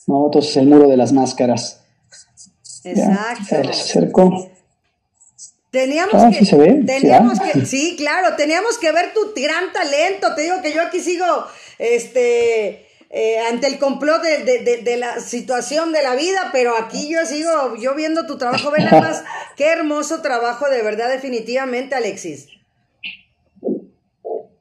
[0.05, 0.25] ¿no?
[0.25, 1.82] Entonces el muro de las máscaras.
[2.83, 4.49] Exacto.
[5.73, 6.45] Teníamos ah, que,
[6.85, 10.35] teníamos que, sí, claro, teníamos que ver tu gran talento.
[10.35, 11.25] Te digo que yo aquí sigo,
[11.79, 17.75] este, eh, ante el complot de, la situación de la vida, pero aquí yo sigo,
[17.81, 19.23] yo viendo tu trabajo, ven nada más,
[19.57, 22.49] qué hermoso trabajo, de verdad, definitivamente, Alexis.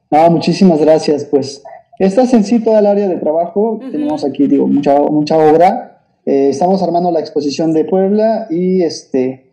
[0.09, 1.61] Ah, muchísimas gracias, pues.
[1.99, 3.79] Esta es en sí toda el área de trabajo.
[3.91, 5.92] Tenemos aquí, digo, mucha, mucha obra.
[6.25, 9.51] Eh, estamos armando la exposición de Puebla y este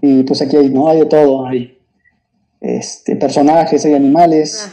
[0.00, 0.88] y pues aquí hay, ¿no?
[0.88, 1.78] Hay de todo, hay
[2.60, 4.68] este, personajes, hay animales.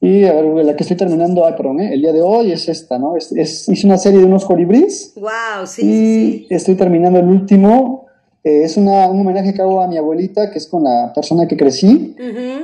[0.00, 1.92] Y a ver, la que estoy terminando, ay, perdón, ¿eh?
[1.92, 3.16] el día de hoy es esta, ¿no?
[3.16, 3.32] Es,
[3.68, 5.12] hice una serie de unos colibríes.
[5.16, 6.46] Wow, sí.
[6.50, 8.06] Y estoy terminando el último,
[8.44, 11.56] Eh, es un homenaje que hago a mi abuelita, que es con la persona que
[11.56, 12.14] crecí,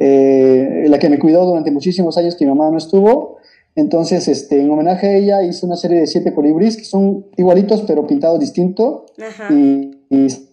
[0.00, 3.38] eh, la que me cuidó durante muchísimos años que mi mamá no estuvo.
[3.76, 7.82] Entonces, este, en homenaje a ella hice una serie de siete colibríes que son igualitos
[7.82, 9.06] pero pintados distinto.
[9.50, 9.90] Y,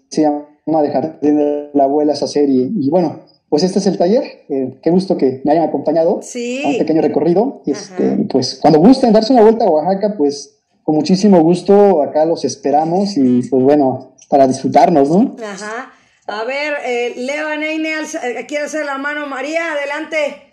[0.10, 2.70] se llama De Jardín de la Abuela esa serie.
[2.76, 4.24] Y bueno, pues este es el taller.
[4.50, 7.62] Eh, qué gusto que me hayan acompañado a un pequeño recorrido.
[7.66, 12.44] Este, pues cuando gusten darse una vuelta a Oaxaca, pues con muchísimo gusto acá los
[12.44, 15.36] esperamos y pues bueno, para disfrutarnos, ¿no?
[15.44, 15.94] Ajá.
[16.28, 19.28] A ver, eh, Leo Neine, eh, quiere hacer la mano.
[19.28, 20.51] María, adelante.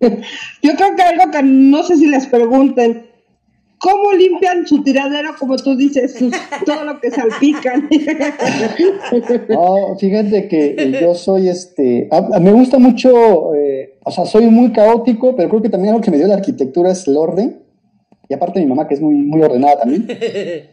[0.62, 3.08] Yo creo que algo que no sé si les pregunten,
[3.78, 6.16] ¿cómo limpian su tiradero, como tú dices,
[6.66, 7.88] todo lo que salpican?
[9.48, 12.08] No, fíjate que eh, yo soy este,
[12.40, 16.10] me gusta mucho, eh, o sea, soy muy caótico, pero creo que también algo que
[16.10, 17.62] me dio la arquitectura es el orden.
[18.28, 20.06] Y aparte mi mamá, que es muy, muy ordenada también.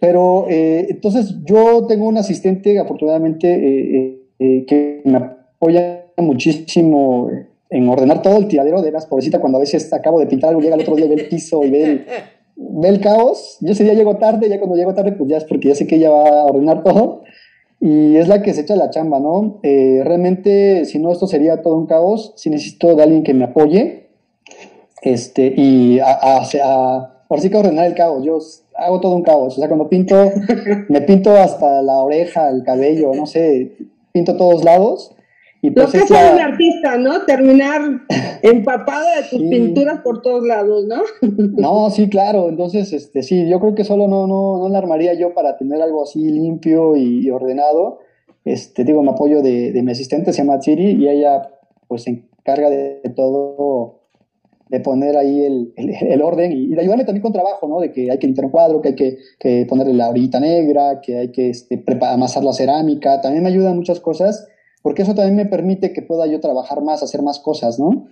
[0.02, 7.30] Pero eh, entonces yo tengo un asistente, afortunadamente, que me apoya muchísimo
[7.76, 10.62] en ordenar todo el tiradero de las pobrecita cuando a veces acabo de pintar algo,
[10.62, 12.06] llega el otro día, ve el piso y ve
[12.84, 13.58] el, caos.
[13.60, 15.86] Yo ese día llego tarde, ya cuando llego tarde, pues ya es porque ya sé
[15.86, 17.24] que ella va a ordenar todo.
[17.82, 19.60] Y es la que se echa la chamba, ¿no?
[19.62, 22.32] Eh, realmente, si no, esto sería todo un caos.
[22.38, 24.08] Si necesito de alguien que me apoye,
[25.02, 28.24] este, y a, a, a, ahora sí que ordenar el caos.
[28.24, 28.40] Yo
[28.78, 29.58] hago todo un caos.
[29.58, 30.16] O sea, cuando pinto,
[30.88, 33.74] me pinto hasta la oreja, el cabello, no sé,
[34.14, 35.15] pinto todos lados
[35.70, 37.26] lo que es ser un artista, ¿no?
[37.26, 37.82] Terminar
[38.42, 41.02] empapado de tus pinturas por todos lados, ¿no?
[41.58, 42.50] no, sí, claro.
[42.50, 45.82] Entonces, este, sí, yo creo que solo no, no, no la armaría yo para tener
[45.82, 48.00] algo así limpio y, ordenado.
[48.44, 51.50] Este, digo, me apoyo de, mi asistente, se llama Chiri, y ella
[51.88, 54.02] pues se encarga de, todo,
[54.70, 57.80] de poner ahí el, el, orden y, de ayudarme también con trabajo, ¿no?
[57.80, 61.02] De que hay que limpiar un cuadro, que hay que, que ponerle la orillita negra,
[61.02, 63.22] que hay que este, amasar la cerámica.
[63.22, 64.48] También me ayudan muchas cosas
[64.86, 68.08] porque eso también me permite que pueda yo trabajar más, hacer más cosas, ¿no?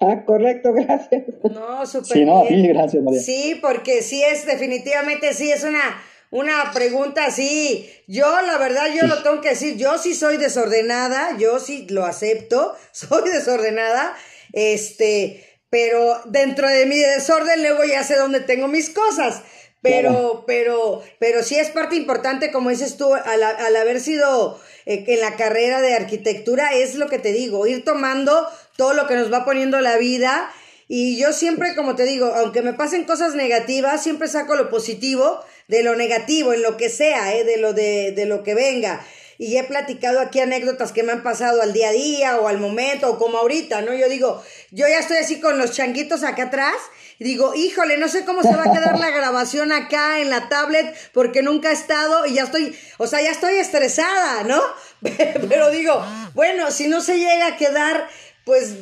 [0.00, 1.22] Ah, correcto, gracias.
[1.44, 3.20] No, súper Sí, no, sí, gracias, María.
[3.20, 7.88] Sí, porque sí es, definitivamente sí es una, una pregunta así.
[8.08, 12.04] Yo, la verdad, yo lo tengo que decir, yo sí soy desordenada, yo sí lo
[12.04, 14.16] acepto, soy desordenada,
[14.52, 19.44] este, pero dentro de mi desorden luego ya sé dónde tengo mis cosas.
[19.86, 25.04] Pero, pero, pero sí es parte importante, como dices tú, al, al haber sido eh,
[25.06, 29.14] en la carrera de arquitectura, es lo que te digo, ir tomando todo lo que
[29.14, 30.50] nos va poniendo la vida.
[30.88, 35.40] Y yo siempre, como te digo, aunque me pasen cosas negativas, siempre saco lo positivo
[35.68, 39.04] de lo negativo, en lo que sea, eh, de, lo de, de lo que venga
[39.38, 42.58] y he platicado aquí anécdotas que me han pasado al día a día o al
[42.58, 43.94] momento o como ahorita, ¿no?
[43.94, 46.76] Yo digo, yo ya estoy así con los changuitos acá atrás
[47.18, 50.48] y digo, híjole, no sé cómo se va a quedar la grabación acá en la
[50.48, 54.62] tablet porque nunca he estado y ya estoy, o sea, ya estoy estresada, ¿no?
[55.48, 58.08] Pero digo, bueno, si no se llega a quedar
[58.46, 58.76] pues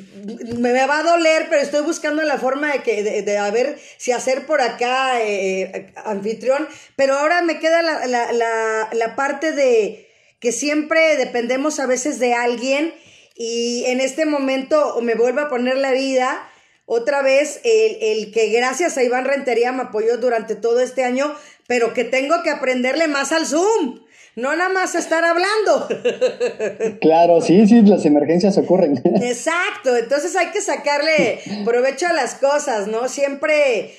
[0.59, 4.13] me va a doler, pero estoy buscando la forma de que de, a ver si
[4.13, 6.69] hacer por acá eh, anfitrión.
[6.97, 10.04] Pero ahora me queda la, la, la, parte de
[10.45, 12.93] que siempre dependemos a veces de alguien
[13.35, 16.47] y en este momento me vuelve a poner la vida
[16.85, 21.35] otra vez, el, que gracias a Iván Rentería me apoyó durante todo este año,
[21.67, 24.04] pero que tengo que aprenderle más al Zoom.
[24.37, 25.89] No nada más estar hablando.
[27.01, 29.01] Claro, sí, sí, las emergencias ocurren.
[29.23, 33.09] Exacto, entonces hay que sacarle provecho a las cosas, ¿no?
[33.09, 33.95] Siempre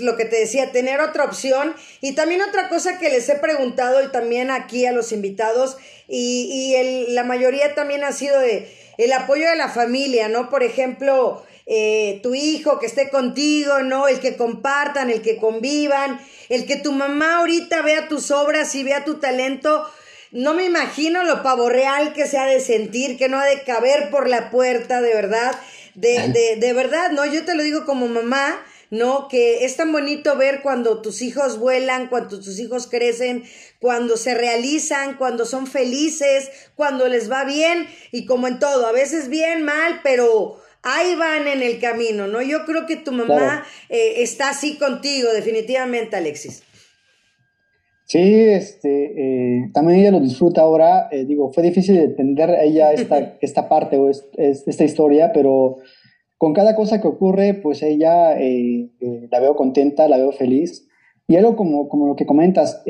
[0.00, 1.74] lo, que te decía, tener otra opción.
[2.00, 5.76] Y también otra cosa que les he preguntado y también aquí a los invitados,
[6.08, 10.48] y, y el, la mayoría también ha sido de el apoyo de la familia, ¿no?
[10.48, 14.06] Por ejemplo, eh, tu hijo que esté contigo, ¿no?
[14.06, 18.84] El que compartan, el que convivan, el que tu mamá ahorita vea tus obras y
[18.84, 19.84] vea tu talento.
[20.30, 23.62] No me imagino lo pavo real que se ha de sentir, que no ha de
[23.62, 25.58] caber por la puerta, de verdad.
[25.94, 27.24] De, de, de verdad, ¿no?
[27.24, 29.28] Yo te lo digo como mamá, ¿no?
[29.28, 33.44] Que es tan bonito ver cuando tus hijos vuelan, cuando tus hijos crecen,
[33.80, 38.92] cuando se realizan, cuando son felices, cuando les va bien y como en todo, a
[38.92, 42.40] veces bien, mal, pero ahí van en el camino, ¿no?
[42.42, 46.62] Yo creo que tu mamá eh, está así contigo, definitivamente, Alexis.
[48.04, 51.08] Sí, este, eh, también ella lo disfruta ahora.
[51.10, 55.78] Eh, digo, fue difícil entender ella esta, esta parte o esta historia, pero
[56.38, 60.88] con cada cosa que ocurre, pues ella la veo contenta, la veo feliz.
[61.26, 62.84] Y algo como, como lo que comentas,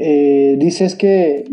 [0.00, 1.44] eh, dices que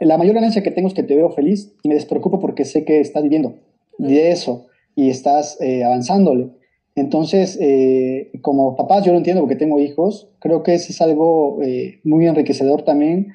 [0.00, 2.84] la mayor ganancia que tengo es que te veo feliz y me despreocupo porque sé
[2.84, 3.54] que estás viviendo
[3.98, 4.66] de eso
[4.96, 6.50] y estás eh, avanzándole.
[6.96, 11.60] Entonces, eh, como papás, yo lo entiendo porque tengo hijos, creo que eso es algo
[11.62, 13.32] eh, muy enriquecedor también,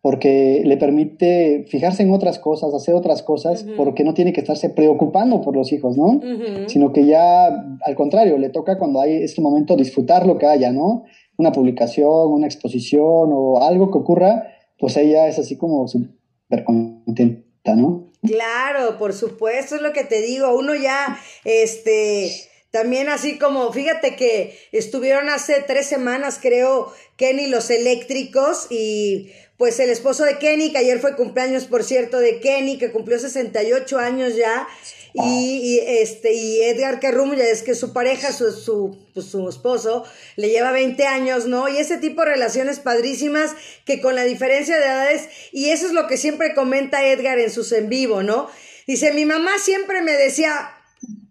[0.00, 4.70] porque le permite fijarse en otras cosas, hacer otras cosas, porque no tiene que estarse
[4.70, 6.20] preocupando por los hijos, ¿no?
[6.66, 10.70] Sino que ya, al contrario, le toca cuando hay este momento disfrutar lo que haya,
[10.70, 11.04] ¿no?
[11.38, 17.74] Una publicación, una exposición o algo que ocurra, pues ella es así como súper contenta,
[17.74, 18.10] ¿no?
[18.22, 22.30] Claro, por supuesto, es lo que te digo, uno ya, este
[22.70, 29.80] también así como, fíjate que estuvieron hace tres semanas, creo, Kenny los eléctricos y pues
[29.80, 33.98] el esposo de Kenny, que ayer fue cumpleaños, por cierto, de Kenny, que cumplió 68
[33.98, 34.68] años ya,
[35.14, 40.04] y, este, y Edgar Carrum, ya es que su pareja, su, su, pues, su esposo,
[40.36, 41.68] le lleva 20 años, ¿no?
[41.68, 43.52] Y ese tipo de relaciones padrísimas
[43.86, 47.50] que con la diferencia de edades, y eso es lo que siempre comenta Edgar en
[47.50, 48.50] sus en vivo, ¿no?
[48.86, 50.70] Dice, mi mamá siempre me decía,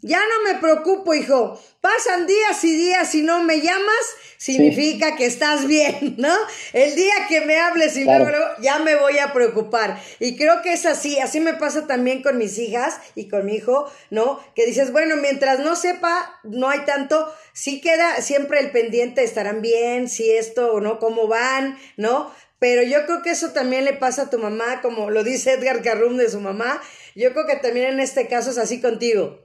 [0.02, 1.62] ya no me preocupo, hijo.
[1.86, 6.34] Pasan días y días y no me llamas, significa que estás bien, ¿no?
[6.74, 10.02] El día que me hables y luego, ya me voy a preocupar.
[10.20, 13.58] Y creo que es así, así me pasa también con mis hijas y con mi
[13.58, 14.44] hijo, ¿no?
[14.56, 19.62] Que dices, bueno, mientras no sepa, no hay tanto, sí queda siempre el pendiente, estarán
[19.62, 22.34] bien, si esto o no, cómo van, ¿no?
[22.58, 25.84] Pero yo creo que eso también le pasa a tu mamá, como lo dice Edgar
[25.84, 26.82] Carrum de su mamá.
[27.14, 29.45] Yo creo que también en este caso es así contigo.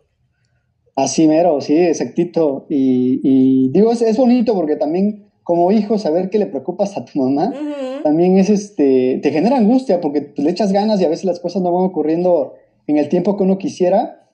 [1.00, 2.66] Así mero, sí, exactito.
[2.68, 7.54] Y, digo, es, bonito porque también como hijo saber que le preocupas a tu mamá,
[8.02, 11.62] también es este, te genera angustia porque le echas ganas y a veces las cosas
[11.62, 12.54] no van ocurriendo
[12.86, 14.28] en el tiempo que uno quisiera,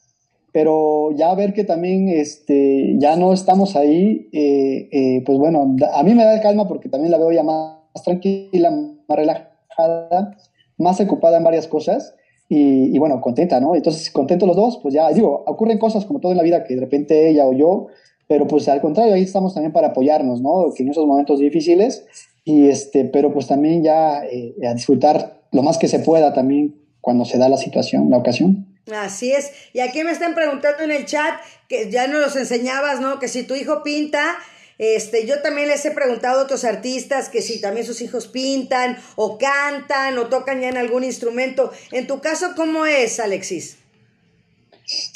[0.53, 6.03] pero ya ver que también este, ya no estamos ahí, eh, eh, pues bueno, a
[6.03, 10.37] mí me da calma porque también la veo ya más tranquila, más relajada,
[10.79, 12.15] más ocupada en varias cosas
[12.49, 13.75] y, bueno, contenta, ¿no?
[13.75, 16.75] Entonces, contentos los dos, pues ya, digo, ocurren cosas como todo en la vida que
[16.75, 17.89] de repente ella o yo,
[18.29, 20.73] pero pues al contrario, ahí estamos también para apoyarnos, ¿no?
[20.75, 22.07] Que en esos momentos difíciles,
[22.45, 26.77] y este, pero pues también ya eh, a disfrutar lo más que se pueda también
[27.01, 28.67] cuando se da la situación, la ocasión.
[28.93, 29.51] Así es.
[29.73, 31.35] Y aquí me están preguntando en el chat
[31.69, 33.19] que ya nos los enseñabas, ¿no?
[33.19, 34.37] Que si tu hijo pinta,
[34.79, 38.97] este, yo también les he preguntado a otros artistas que si también sus hijos pintan
[39.17, 41.71] o cantan o tocan ya en algún instrumento.
[41.93, 43.79] En tu caso, ¿cómo es, Alexis?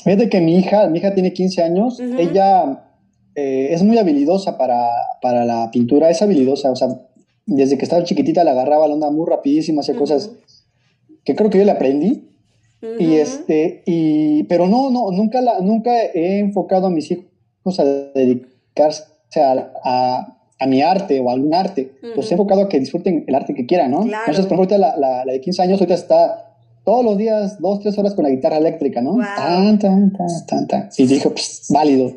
[0.02, 2.82] Fíjate que mi hija, mi hija tiene 15 años, ella
[3.36, 4.88] eh, es muy habilidosa para,
[5.22, 6.88] para, la pintura, es habilidosa, o sea,
[7.46, 10.30] desde que estaba chiquitita la agarraba la onda muy rapidísimo, hacía cosas
[11.24, 12.26] que creo que yo le aprendí.
[12.98, 17.84] Y este, y, pero no, no, nunca la, nunca he enfocado a mis hijos a
[17.84, 22.78] dedicarse sea, a, a, mi arte o a algún arte, pues he enfocado a que
[22.78, 24.02] disfruten el arte que quieran, ¿no?
[24.02, 26.50] Entonces, por ejemplo, la, la, de 15 años ahorita está
[26.84, 29.16] todos los días, dos, tres horas con la guitarra eléctrica, ¿no?
[29.18, 30.88] Tan, tan, tan, tan, tan.
[30.96, 32.12] Y dijo, pues, válido.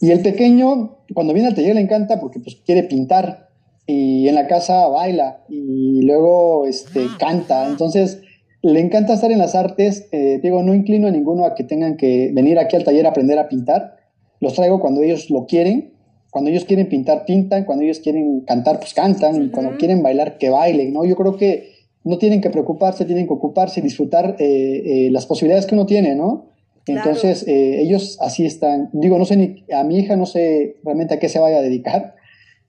[0.00, 3.50] Y el pequeño, cuando viene al taller le encanta porque pues quiere pintar
[3.86, 7.16] y en la casa baila y luego este, ah.
[7.18, 7.68] canta.
[7.68, 8.20] Entonces,
[8.62, 10.08] le encanta estar en las artes.
[10.12, 13.10] Eh, digo, no inclino a ninguno a que tengan que venir aquí al taller a
[13.10, 13.96] aprender a pintar.
[14.40, 15.91] Los traigo cuando ellos lo quieren
[16.32, 20.38] cuando ellos quieren pintar, pintan, cuando ellos quieren cantar, pues cantan, y cuando quieren bailar,
[20.38, 21.04] que bailen, ¿no?
[21.04, 21.72] Yo creo que
[22.04, 24.46] no tienen que preocuparse, tienen que ocuparse y disfrutar eh,
[24.86, 26.46] eh, las posibilidades que uno tiene, ¿no?
[26.86, 28.88] Entonces, eh, ellos así están.
[28.94, 31.62] Digo, no sé ni, a mi hija no sé realmente a qué se vaya a
[31.62, 32.14] dedicar.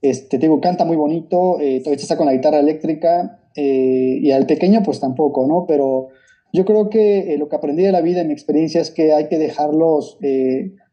[0.02, 5.00] Este, digo, canta muy bonito, todavía está con la guitarra eléctrica, y al pequeño, pues
[5.00, 5.64] tampoco, ¿no?
[5.66, 6.08] Pero
[6.52, 9.28] yo creo que lo que aprendí de la vida en mi experiencia es que hay
[9.28, 10.18] que dejarlos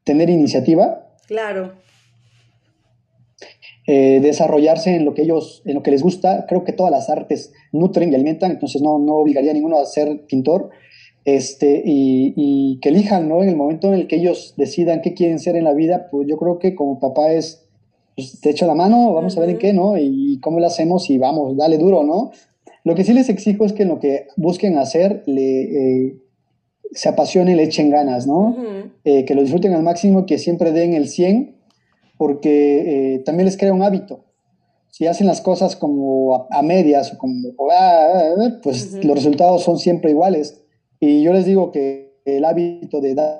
[0.05, 1.09] tener iniciativa.
[1.27, 1.81] Claro.
[3.87, 6.45] Eh, desarrollarse en lo que ellos, en lo que les gusta.
[6.47, 9.85] Creo que todas las artes nutren y alimentan, entonces no, no obligaría a ninguno a
[9.85, 10.69] ser pintor.
[11.23, 13.43] Este, y, que elijan, ¿no?
[13.43, 16.27] En el momento en el que ellos decidan qué quieren ser en la vida, pues
[16.27, 17.67] yo creo que como papá es,
[18.15, 19.97] pues, te echo la mano, vamos a ver en qué, ¿no?
[19.97, 22.31] Y cómo lo hacemos y vamos, dale duro, ¿no?
[22.83, 25.61] Lo que sí les exijo es que en lo que busquen hacer, le,
[26.07, 26.17] eh,
[26.91, 28.57] se apasionen, le echen ganas, ¿no?
[29.05, 31.60] Eh, que lo disfruten al máximo, que siempre den el 100
[32.21, 34.23] porque eh, también les crea un hábito.
[34.91, 40.11] Si hacen las cosas como a, medias o como, ah, pues los resultados son siempre
[40.11, 40.61] iguales.
[40.99, 43.39] Y yo les digo que el hábito de dar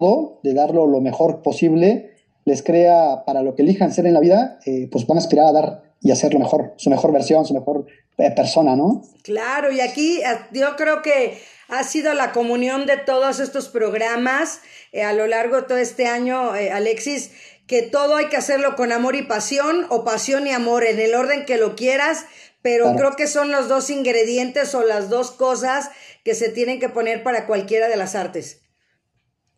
[0.00, 2.10] todo, de darlo lo mejor posible,
[2.44, 5.46] les crea para lo que elijan ser en la vida, eh, pues van a aspirar
[5.46, 7.86] a dar y hacer lo mejor, su mejor versión, su mejor
[8.18, 9.02] eh, persona, ¿no?
[9.22, 10.18] Claro, y aquí
[10.50, 14.60] yo creo que ha sido la comunión de todos estos programas
[15.04, 17.32] a lo largo de todo este año, Alexis,
[17.66, 21.14] que todo hay que hacerlo con amor y pasión o pasión y amor en el
[21.14, 22.26] orden que lo quieras,
[22.62, 25.90] pero creo que son los dos ingredientes o las dos cosas
[26.24, 28.62] que se tienen que poner para cualquiera de las artes.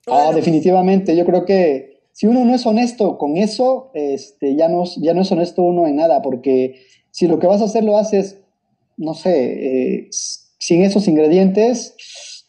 [0.06, 4.84] Ah, definitivamente, yo creo que si uno no es honesto con eso, este, ya, no,
[4.96, 7.96] ya no es honesto uno en nada, porque si lo que vas a hacer lo
[7.96, 8.40] haces,
[8.96, 10.09] no sé, eh,
[10.59, 11.94] sin esos ingredientes,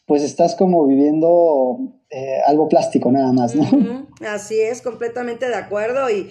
[0.06, 4.08] pues estás como viviendo eh, algo plástico nada más, ¿no?
[4.26, 6.10] Así es, completamente de acuerdo.
[6.10, 6.28] Y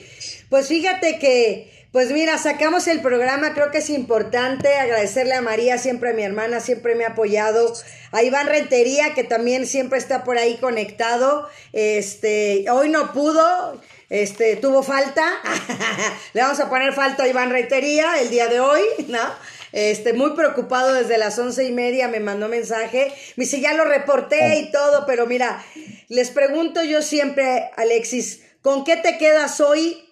[0.49, 5.77] pues fíjate que, pues mira, sacamos el programa, creo que es importante agradecerle a María,
[5.77, 7.73] siempre a mi hermana, siempre me ha apoyado,
[8.11, 14.57] a Iván Rentería, que también siempre está por ahí conectado, este, hoy no pudo, este,
[14.57, 15.23] tuvo falta,
[16.33, 19.19] le vamos a poner falta a Iván Rentería el día de hoy, ¿no?
[19.71, 23.85] Este, muy preocupado desde las once y media, me mandó mensaje, me dice, ya lo
[23.85, 25.63] reporté y todo, pero mira,
[26.07, 30.08] les pregunto yo siempre, Alexis, ¿con qué te quedas hoy